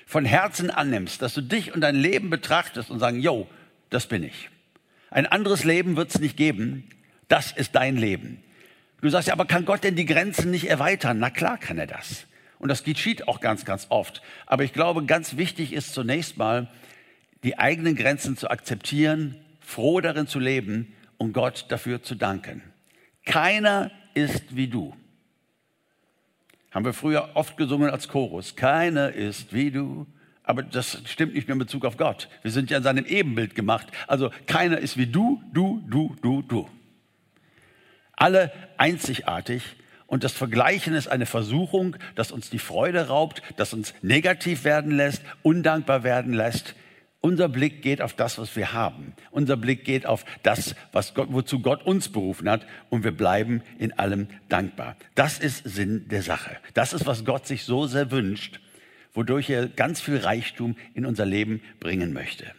Von 0.04 0.24
Herzen 0.24 0.68
annimmst, 0.68 1.22
dass 1.22 1.34
du 1.34 1.40
dich 1.40 1.72
und 1.72 1.82
dein 1.82 1.94
Leben 1.94 2.30
betrachtest 2.30 2.90
und 2.90 2.98
sagen, 2.98 3.20
yo, 3.20 3.46
das 3.90 4.08
bin 4.08 4.24
ich. 4.24 4.50
Ein 5.08 5.26
anderes 5.26 5.62
Leben 5.62 5.94
wird 5.94 6.10
es 6.10 6.18
nicht 6.18 6.36
geben. 6.36 6.90
Das 7.28 7.52
ist 7.52 7.76
dein 7.76 7.96
Leben. 7.96 8.42
Du 9.00 9.08
sagst 9.08 9.28
ja, 9.28 9.34
aber 9.34 9.44
kann 9.44 9.66
Gott 9.66 9.84
denn 9.84 9.94
die 9.94 10.04
Grenzen 10.04 10.50
nicht 10.50 10.68
erweitern? 10.68 11.20
Na 11.20 11.30
klar 11.30 11.58
kann 11.58 11.78
er 11.78 11.86
das. 11.86 12.26
Und 12.62 12.68
das 12.68 12.84
geschieht 12.84 13.26
auch 13.26 13.40
ganz, 13.40 13.64
ganz 13.64 13.88
oft. 13.88 14.22
Aber 14.46 14.62
ich 14.62 14.72
glaube, 14.72 15.04
ganz 15.04 15.36
wichtig 15.36 15.72
ist 15.72 15.92
zunächst 15.94 16.36
mal, 16.38 16.68
die 17.42 17.58
eigenen 17.58 17.96
Grenzen 17.96 18.36
zu 18.36 18.48
akzeptieren, 18.50 19.34
froh 19.60 20.00
darin 20.00 20.28
zu 20.28 20.38
leben 20.38 20.94
und 21.18 21.32
Gott 21.32 21.66
dafür 21.70 22.04
zu 22.04 22.14
danken. 22.14 22.62
Keiner 23.26 23.90
ist 24.14 24.54
wie 24.54 24.68
du. 24.68 24.94
Haben 26.70 26.84
wir 26.84 26.92
früher 26.92 27.30
oft 27.34 27.56
gesungen 27.56 27.90
als 27.90 28.06
Chorus. 28.06 28.54
Keiner 28.54 29.12
ist 29.12 29.52
wie 29.52 29.72
du. 29.72 30.06
Aber 30.44 30.62
das 30.62 31.02
stimmt 31.06 31.34
nicht 31.34 31.48
mehr 31.48 31.54
in 31.54 31.58
Bezug 31.58 31.84
auf 31.84 31.96
Gott. 31.96 32.28
Wir 32.42 32.52
sind 32.52 32.70
ja 32.70 32.76
in 32.76 32.84
seinem 32.84 33.06
Ebenbild 33.06 33.56
gemacht. 33.56 33.88
Also 34.06 34.30
keiner 34.46 34.78
ist 34.78 34.96
wie 34.96 35.08
du, 35.08 35.42
du, 35.52 35.82
du, 35.88 36.14
du, 36.22 36.42
du. 36.42 36.68
Alle 38.12 38.52
einzigartig 38.76 39.64
und 40.12 40.24
das 40.24 40.34
Vergleichen 40.34 40.92
ist 40.92 41.08
eine 41.08 41.24
Versuchung, 41.24 41.96
das 42.16 42.32
uns 42.32 42.50
die 42.50 42.58
Freude 42.58 43.08
raubt, 43.08 43.42
das 43.56 43.72
uns 43.72 43.94
negativ 44.02 44.64
werden 44.64 44.92
lässt, 44.94 45.22
undankbar 45.42 46.04
werden 46.04 46.34
lässt. 46.34 46.74
Unser 47.22 47.48
Blick 47.48 47.80
geht 47.80 48.02
auf 48.02 48.12
das, 48.12 48.36
was 48.36 48.54
wir 48.54 48.74
haben. 48.74 49.14
Unser 49.30 49.56
Blick 49.56 49.86
geht 49.86 50.04
auf 50.04 50.26
das, 50.42 50.74
was 50.92 51.14
Gott, 51.14 51.28
wozu 51.30 51.60
Gott 51.60 51.86
uns 51.86 52.10
berufen 52.10 52.50
hat. 52.50 52.66
Und 52.90 53.04
wir 53.04 53.12
bleiben 53.12 53.62
in 53.78 53.98
allem 53.98 54.28
dankbar. 54.50 54.96
Das 55.14 55.38
ist 55.38 55.64
Sinn 55.64 56.06
der 56.10 56.20
Sache. 56.20 56.58
Das 56.74 56.92
ist, 56.92 57.06
was 57.06 57.24
Gott 57.24 57.46
sich 57.46 57.64
so 57.64 57.86
sehr 57.86 58.10
wünscht, 58.10 58.60
wodurch 59.14 59.48
er 59.48 59.66
ganz 59.66 60.02
viel 60.02 60.18
Reichtum 60.18 60.76
in 60.92 61.06
unser 61.06 61.24
Leben 61.24 61.62
bringen 61.80 62.12
möchte. 62.12 62.52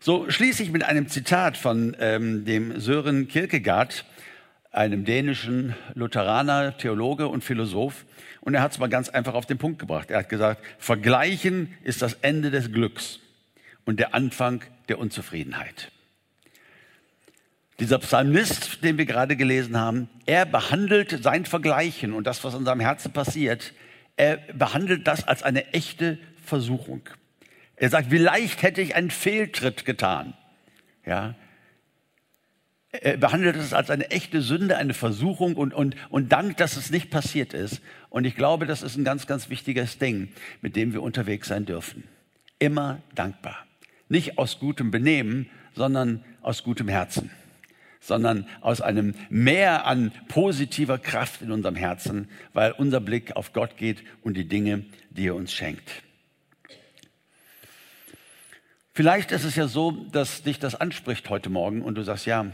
So 0.00 0.28
schließe 0.28 0.64
ich 0.64 0.72
mit 0.72 0.82
einem 0.82 1.06
Zitat 1.06 1.56
von 1.56 1.96
ähm, 2.00 2.44
dem 2.44 2.80
Sören 2.80 3.28
Kierkegaard, 3.28 4.04
einem 4.76 5.04
dänischen 5.04 5.74
Lutheraner, 5.94 6.76
Theologe 6.76 7.28
und 7.28 7.42
Philosoph. 7.42 8.04
Und 8.40 8.54
er 8.54 8.62
hat 8.62 8.72
es 8.72 8.78
mal 8.78 8.88
ganz 8.88 9.08
einfach 9.08 9.34
auf 9.34 9.46
den 9.46 9.58
Punkt 9.58 9.78
gebracht. 9.78 10.10
Er 10.10 10.18
hat 10.18 10.28
gesagt, 10.28 10.62
Vergleichen 10.78 11.74
ist 11.82 12.02
das 12.02 12.14
Ende 12.14 12.50
des 12.50 12.72
Glücks 12.72 13.18
und 13.84 13.98
der 13.98 14.14
Anfang 14.14 14.62
der 14.88 14.98
Unzufriedenheit. 14.98 15.90
Dieser 17.80 17.98
Psalmist, 17.98 18.84
den 18.84 18.98
wir 18.98 19.06
gerade 19.06 19.36
gelesen 19.36 19.78
haben, 19.78 20.08
er 20.24 20.46
behandelt 20.46 21.22
sein 21.22 21.44
Vergleichen 21.44 22.12
und 22.12 22.26
das, 22.26 22.42
was 22.44 22.54
in 22.54 22.64
seinem 22.64 22.80
Herzen 22.80 23.12
passiert, 23.12 23.72
er 24.16 24.38
behandelt 24.54 25.06
das 25.06 25.26
als 25.26 25.42
eine 25.42 25.72
echte 25.74 26.18
Versuchung. 26.42 27.02
Er 27.76 27.90
sagt, 27.90 28.08
vielleicht 28.08 28.62
hätte 28.62 28.80
ich 28.80 28.94
einen 28.94 29.10
Fehltritt 29.10 29.84
getan. 29.84 30.34
Ja, 31.04 31.34
behandelt 33.18 33.56
es 33.56 33.72
als 33.72 33.90
eine 33.90 34.10
echte 34.10 34.40
Sünde, 34.42 34.76
eine 34.76 34.94
Versuchung 34.94 35.54
und, 35.54 35.74
und, 35.74 35.96
und 36.10 36.32
dankt, 36.32 36.60
dass 36.60 36.76
es 36.76 36.90
nicht 36.90 37.10
passiert 37.10 37.54
ist. 37.54 37.80
Und 38.10 38.24
ich 38.24 38.36
glaube, 38.36 38.66
das 38.66 38.82
ist 38.82 38.96
ein 38.96 39.04
ganz, 39.04 39.26
ganz 39.26 39.50
wichtiges 39.50 39.98
Ding, 39.98 40.28
mit 40.62 40.76
dem 40.76 40.92
wir 40.92 41.02
unterwegs 41.02 41.48
sein 41.48 41.66
dürfen. 41.66 42.04
Immer 42.58 43.02
dankbar. 43.14 43.56
Nicht 44.08 44.38
aus 44.38 44.58
gutem 44.58 44.90
Benehmen, 44.90 45.50
sondern 45.74 46.24
aus 46.42 46.62
gutem 46.62 46.88
Herzen. 46.88 47.30
Sondern 48.00 48.46
aus 48.60 48.80
einem 48.80 49.14
Mehr 49.30 49.86
an 49.86 50.12
positiver 50.28 50.98
Kraft 50.98 51.42
in 51.42 51.50
unserem 51.50 51.76
Herzen, 51.76 52.28
weil 52.52 52.72
unser 52.72 53.00
Blick 53.00 53.34
auf 53.36 53.52
Gott 53.52 53.76
geht 53.76 54.02
und 54.22 54.36
die 54.36 54.48
Dinge, 54.48 54.84
die 55.10 55.26
er 55.26 55.34
uns 55.34 55.52
schenkt. 55.52 56.02
Vielleicht 58.94 59.30
ist 59.32 59.44
es 59.44 59.56
ja 59.56 59.68
so, 59.68 59.90
dass 59.90 60.42
dich 60.42 60.58
das 60.58 60.74
anspricht 60.74 61.28
heute 61.28 61.50
Morgen 61.50 61.82
und 61.82 61.96
du 61.96 62.02
sagst, 62.02 62.24
ja, 62.24 62.46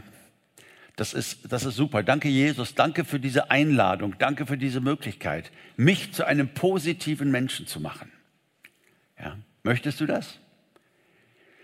das 0.95 1.13
ist, 1.13 1.51
das 1.51 1.65
ist 1.65 1.75
super. 1.75 2.03
Danke, 2.03 2.29
Jesus. 2.29 2.75
Danke 2.75 3.03
für 3.03 3.19
diese 3.19 3.49
Einladung. 3.49 4.15
Danke 4.19 4.45
für 4.45 4.57
diese 4.57 4.79
Möglichkeit, 4.79 5.51
mich 5.75 6.13
zu 6.13 6.25
einem 6.25 6.49
positiven 6.49 7.31
Menschen 7.31 7.65
zu 7.65 7.79
machen. 7.79 8.11
Ja. 9.19 9.37
Möchtest 9.63 10.01
du 10.01 10.05
das? 10.05 10.39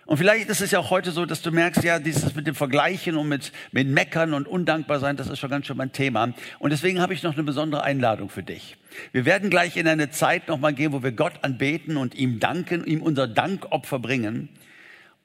Und 0.06 0.18
vielleicht 0.18 0.50
ist 0.50 0.62
es 0.62 0.72
ja 0.72 0.80
auch 0.80 0.90
heute 0.90 1.12
so, 1.12 1.28
dass 1.28 1.44
du 1.44 1.52
merkst, 1.52 1.84
ja, 1.84 2.00
dieses 2.00 2.34
mit 2.34 2.48
dem 2.48 2.56
Vergleichen 2.56 3.16
und 3.16 3.28
mit, 3.28 3.52
mit 3.72 3.88
Meckern 3.88 4.34
und 4.34 4.48
undankbar 4.48 5.00
sein, 5.00 5.18
das 5.18 5.28
ist 5.28 5.38
schon 5.38 5.52
ganz 5.52 5.68
schön 5.68 5.78
mein 5.78 5.92
Thema. 5.92 6.34
Und 6.58 6.72
deswegen 6.72 7.00
habe 7.00 7.14
ich 7.14 7.22
noch 7.22 7.34
eine 7.34 7.44
besondere 7.44 7.84
Einladung 7.84 8.30
für 8.30 8.42
dich. 8.42 8.78
Wir 9.12 9.26
werden 9.26 9.52
gleich 9.52 9.78
in 9.78 9.88
eine 9.88 10.10
Zeit 10.10 10.48
nochmal 10.48 10.74
gehen, 10.74 10.94
wo 10.94 11.04
wir 11.04 11.12
Gott 11.12 11.44
anbeten 11.44 11.96
und 11.96 12.16
ihm 12.16 12.40
danken, 12.40 12.86
ihm 12.86 13.04
unser 13.04 13.28
Dankopfer 13.28 14.00
bringen. 14.00 14.50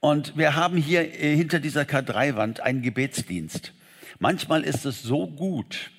Und 0.00 0.36
wir 0.36 0.54
haben 0.54 0.76
hier 0.76 1.00
äh, 1.18 1.34
hinter 1.34 1.60
dieser 1.60 1.84
K3-Wand 1.84 2.60
einen 2.60 2.82
Gebetsdienst. 2.82 3.72
Manchmal 4.18 4.62
ist 4.62 4.84
es 4.84 5.02
so 5.02 5.26
gut, 5.26 5.90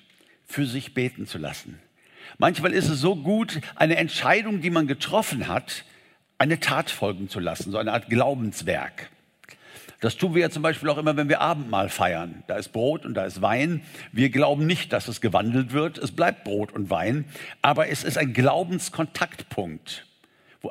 für 0.46 0.66
sich 0.66 0.94
beten 0.94 1.26
zu 1.26 1.38
lassen. 1.38 1.80
Manchmal 2.38 2.72
ist 2.72 2.88
es 2.88 3.00
so 3.00 3.16
gut, 3.16 3.60
eine 3.74 3.96
Entscheidung, 3.96 4.60
die 4.60 4.70
man 4.70 4.86
getroffen 4.86 5.48
hat, 5.48 5.84
eine 6.38 6.60
Tat 6.60 6.90
folgen 6.90 7.28
zu 7.28 7.40
lassen, 7.40 7.70
so 7.70 7.78
eine 7.78 7.92
Art 7.92 8.08
Glaubenswerk. 8.08 9.10
Das 10.00 10.16
tun 10.16 10.34
wir 10.34 10.42
ja 10.42 10.50
zum 10.50 10.62
Beispiel 10.62 10.90
auch 10.90 10.98
immer, 10.98 11.16
wenn 11.16 11.30
wir 11.30 11.40
Abendmahl 11.40 11.88
feiern. 11.88 12.42
Da 12.48 12.56
ist 12.56 12.68
Brot 12.68 13.06
und 13.06 13.14
da 13.14 13.24
ist 13.24 13.40
Wein. 13.40 13.82
Wir 14.12 14.28
glauben 14.28 14.66
nicht, 14.66 14.92
dass 14.92 15.08
es 15.08 15.22
gewandelt 15.22 15.72
wird. 15.72 15.96
Es 15.96 16.12
bleibt 16.12 16.44
Brot 16.44 16.70
und 16.72 16.90
Wein. 16.90 17.24
Aber 17.62 17.88
es 17.88 18.04
ist 18.04 18.18
ein 18.18 18.34
Glaubenskontaktpunkt. 18.34 20.06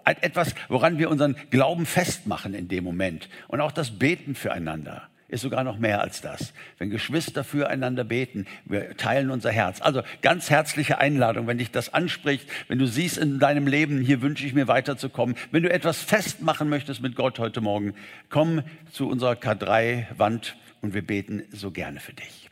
Etwas, 0.04 0.54
woran 0.68 1.00
wir 1.00 1.10
unseren 1.10 1.36
Glauben 1.50 1.88
festmachen 1.88 2.54
in 2.54 2.68
dem 2.68 2.84
Moment. 2.84 3.28
Und 3.48 3.62
auch 3.62 3.72
das 3.72 3.98
Beten 3.98 4.36
füreinander 4.36 5.10
ist 5.28 5.42
sogar 5.42 5.64
noch 5.64 5.78
mehr 5.78 6.02
als 6.02 6.22
das. 6.22 6.54
Wenn 6.78 6.90
Geschwister 6.90 7.44
füreinander 7.44 8.04
beten, 8.04 8.46
wir 8.66 8.96
teilen 8.96 9.32
unser 9.32 9.52
Herz. 9.52 9.82
Also 9.82 10.04
ganz 10.22 10.50
herzliche 10.50 11.00
Einladung, 11.00 11.48
wenn 11.48 11.58
dich 11.58 11.72
das 11.72 11.94
anspricht, 11.94 12.48
wenn 12.68 12.80
du 12.80 12.88
siehst 12.88 13.18
in 13.18 13.40
deinem 13.40 13.68
Leben, 13.68 14.02
hier 14.02 14.22
wünsche 14.22 14.46
ich 14.46 14.54
mir 14.54 14.68
weiterzukommen, 14.68 15.36
wenn 15.52 15.64
du 15.64 15.72
etwas 15.72 16.02
festmachen 16.02 16.70
möchtest 16.70 17.02
mit 17.02 17.16
Gott 17.16 17.40
heute 17.40 17.62
Morgen, 17.62 17.96
komm 18.30 18.62
zu 18.92 19.10
unserer 19.10 19.34
K3-Wand 19.34 20.56
und 20.82 20.94
wir 20.94 21.06
beten 21.06 21.44
so 21.52 21.72
gerne 21.72 22.00
für 22.00 22.14
dich. 22.14 22.50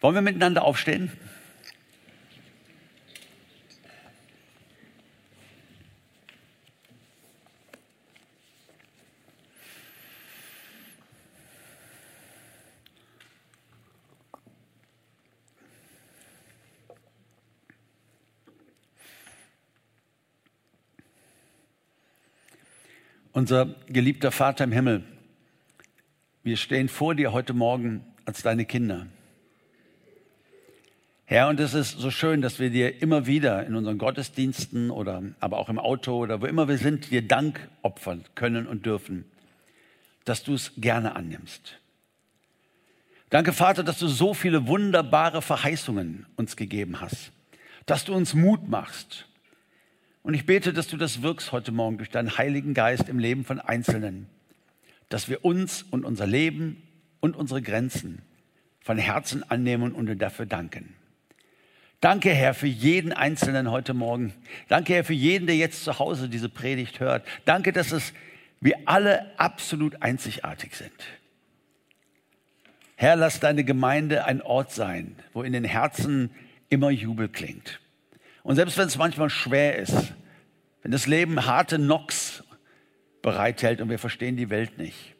Wollen 0.00 0.14
wir 0.14 0.22
miteinander 0.22 0.64
aufstehen? 0.64 1.12
Unser 23.36 23.66
geliebter 23.88 24.32
Vater 24.32 24.64
im 24.64 24.72
Himmel, 24.72 25.04
wir 26.42 26.56
stehen 26.56 26.88
vor 26.88 27.14
dir 27.14 27.34
heute 27.34 27.52
Morgen 27.52 28.02
als 28.24 28.40
deine 28.40 28.64
Kinder. 28.64 29.08
Herr, 31.26 31.48
und 31.48 31.60
es 31.60 31.74
ist 31.74 31.98
so 31.98 32.10
schön, 32.10 32.40
dass 32.40 32.60
wir 32.60 32.70
dir 32.70 33.02
immer 33.02 33.26
wieder 33.26 33.66
in 33.66 33.74
unseren 33.74 33.98
Gottesdiensten 33.98 34.90
oder 34.90 35.22
aber 35.38 35.58
auch 35.58 35.68
im 35.68 35.78
Auto 35.78 36.16
oder 36.16 36.40
wo 36.40 36.46
immer 36.46 36.66
wir 36.66 36.78
sind, 36.78 37.10
dir 37.10 37.20
Dank 37.20 37.60
opfern 37.82 38.24
können 38.34 38.66
und 38.66 38.86
dürfen, 38.86 39.26
dass 40.24 40.42
du 40.42 40.54
es 40.54 40.72
gerne 40.78 41.14
annimmst. 41.14 41.78
Danke, 43.28 43.52
Vater, 43.52 43.84
dass 43.84 43.98
du 43.98 44.08
so 44.08 44.32
viele 44.32 44.66
wunderbare 44.66 45.42
Verheißungen 45.42 46.24
uns 46.36 46.56
gegeben 46.56 47.02
hast 47.02 47.32
dass 47.86 48.04
du 48.04 48.14
uns 48.14 48.34
Mut 48.34 48.68
machst. 48.68 49.26
Und 50.26 50.34
ich 50.34 50.44
bete, 50.44 50.72
dass 50.72 50.88
du 50.88 50.96
das 50.96 51.22
wirkst 51.22 51.52
heute 51.52 51.70
Morgen 51.70 51.98
durch 51.98 52.10
deinen 52.10 52.36
Heiligen 52.36 52.74
Geist 52.74 53.08
im 53.08 53.20
Leben 53.20 53.44
von 53.44 53.60
Einzelnen, 53.60 54.26
dass 55.08 55.28
wir 55.28 55.44
uns 55.44 55.84
und 55.84 56.04
unser 56.04 56.26
Leben 56.26 56.82
und 57.20 57.36
unsere 57.36 57.62
Grenzen 57.62 58.22
von 58.80 58.98
Herzen 58.98 59.48
annehmen 59.48 59.92
und 59.92 60.06
dir 60.06 60.16
dafür 60.16 60.44
danken. 60.44 60.96
Danke, 62.00 62.30
Herr, 62.30 62.54
für 62.54 62.66
jeden 62.66 63.12
Einzelnen 63.12 63.70
heute 63.70 63.94
Morgen. 63.94 64.32
Danke, 64.66 64.94
Herr, 64.94 65.04
für 65.04 65.12
jeden, 65.12 65.46
der 65.46 65.54
jetzt 65.54 65.84
zu 65.84 66.00
Hause 66.00 66.28
diese 66.28 66.48
Predigt 66.48 66.98
hört. 66.98 67.24
Danke, 67.44 67.72
dass 67.72 67.92
es 67.92 68.12
wir 68.60 68.80
alle 68.86 69.38
absolut 69.38 70.02
einzigartig 70.02 70.74
sind. 70.74 70.90
Herr, 72.96 73.14
lass 73.14 73.38
deine 73.38 73.62
Gemeinde 73.62 74.24
ein 74.24 74.42
Ort 74.42 74.72
sein, 74.72 75.14
wo 75.32 75.44
in 75.44 75.52
den 75.52 75.62
Herzen 75.62 76.30
immer 76.68 76.90
Jubel 76.90 77.28
klingt. 77.28 77.78
Und 78.46 78.56
selbst 78.56 78.78
wenn 78.78 78.86
es 78.86 78.96
manchmal 78.96 79.30
schwer 79.30 79.76
ist, 79.76 80.14
wenn 80.82 80.92
das 80.92 81.06
Leben 81.06 81.46
harte 81.46 81.76
Knocks 81.76 82.44
bereithält 83.20 83.80
und 83.80 83.90
wir 83.90 83.98
verstehen 83.98 84.36
die 84.36 84.50
Welt 84.50 84.78
nicht, 84.78 85.16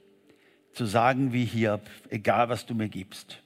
zu 0.72 0.86
sagen 0.86 1.32
wie 1.32 1.44
hier, 1.44 1.80
egal 2.08 2.48
was 2.48 2.66
du 2.66 2.74
mir 2.74 2.88
gibst, 2.88 3.42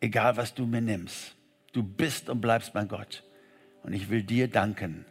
egal 0.00 0.36
was 0.36 0.54
du 0.54 0.66
mir 0.66 0.80
nimmst, 0.80 1.36
Du 1.76 1.82
bist 1.82 2.30
und 2.30 2.40
bleibst 2.40 2.74
mein 2.74 2.88
Gott. 2.88 3.22
Und 3.82 3.92
ich 3.92 4.08
will 4.08 4.22
dir 4.22 4.48
danken. 4.48 5.04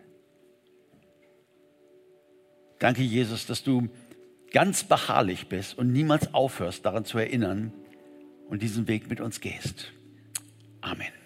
Danke, 2.80 3.04
Jesus, 3.04 3.46
dass 3.46 3.64
du 3.64 3.88
ganz 4.52 4.84
beharrlich 4.84 5.48
bist 5.48 5.78
und 5.78 5.92
niemals 5.92 6.34
aufhörst, 6.34 6.84
daran 6.84 7.06
zu 7.06 7.20
erinnern 7.20 7.72
und 8.50 8.64
diesen 8.64 8.88
Weg 8.88 9.08
mit 9.12 9.22
uns 9.22 9.42
gehst. 9.42 9.94
Amen. 10.82 11.25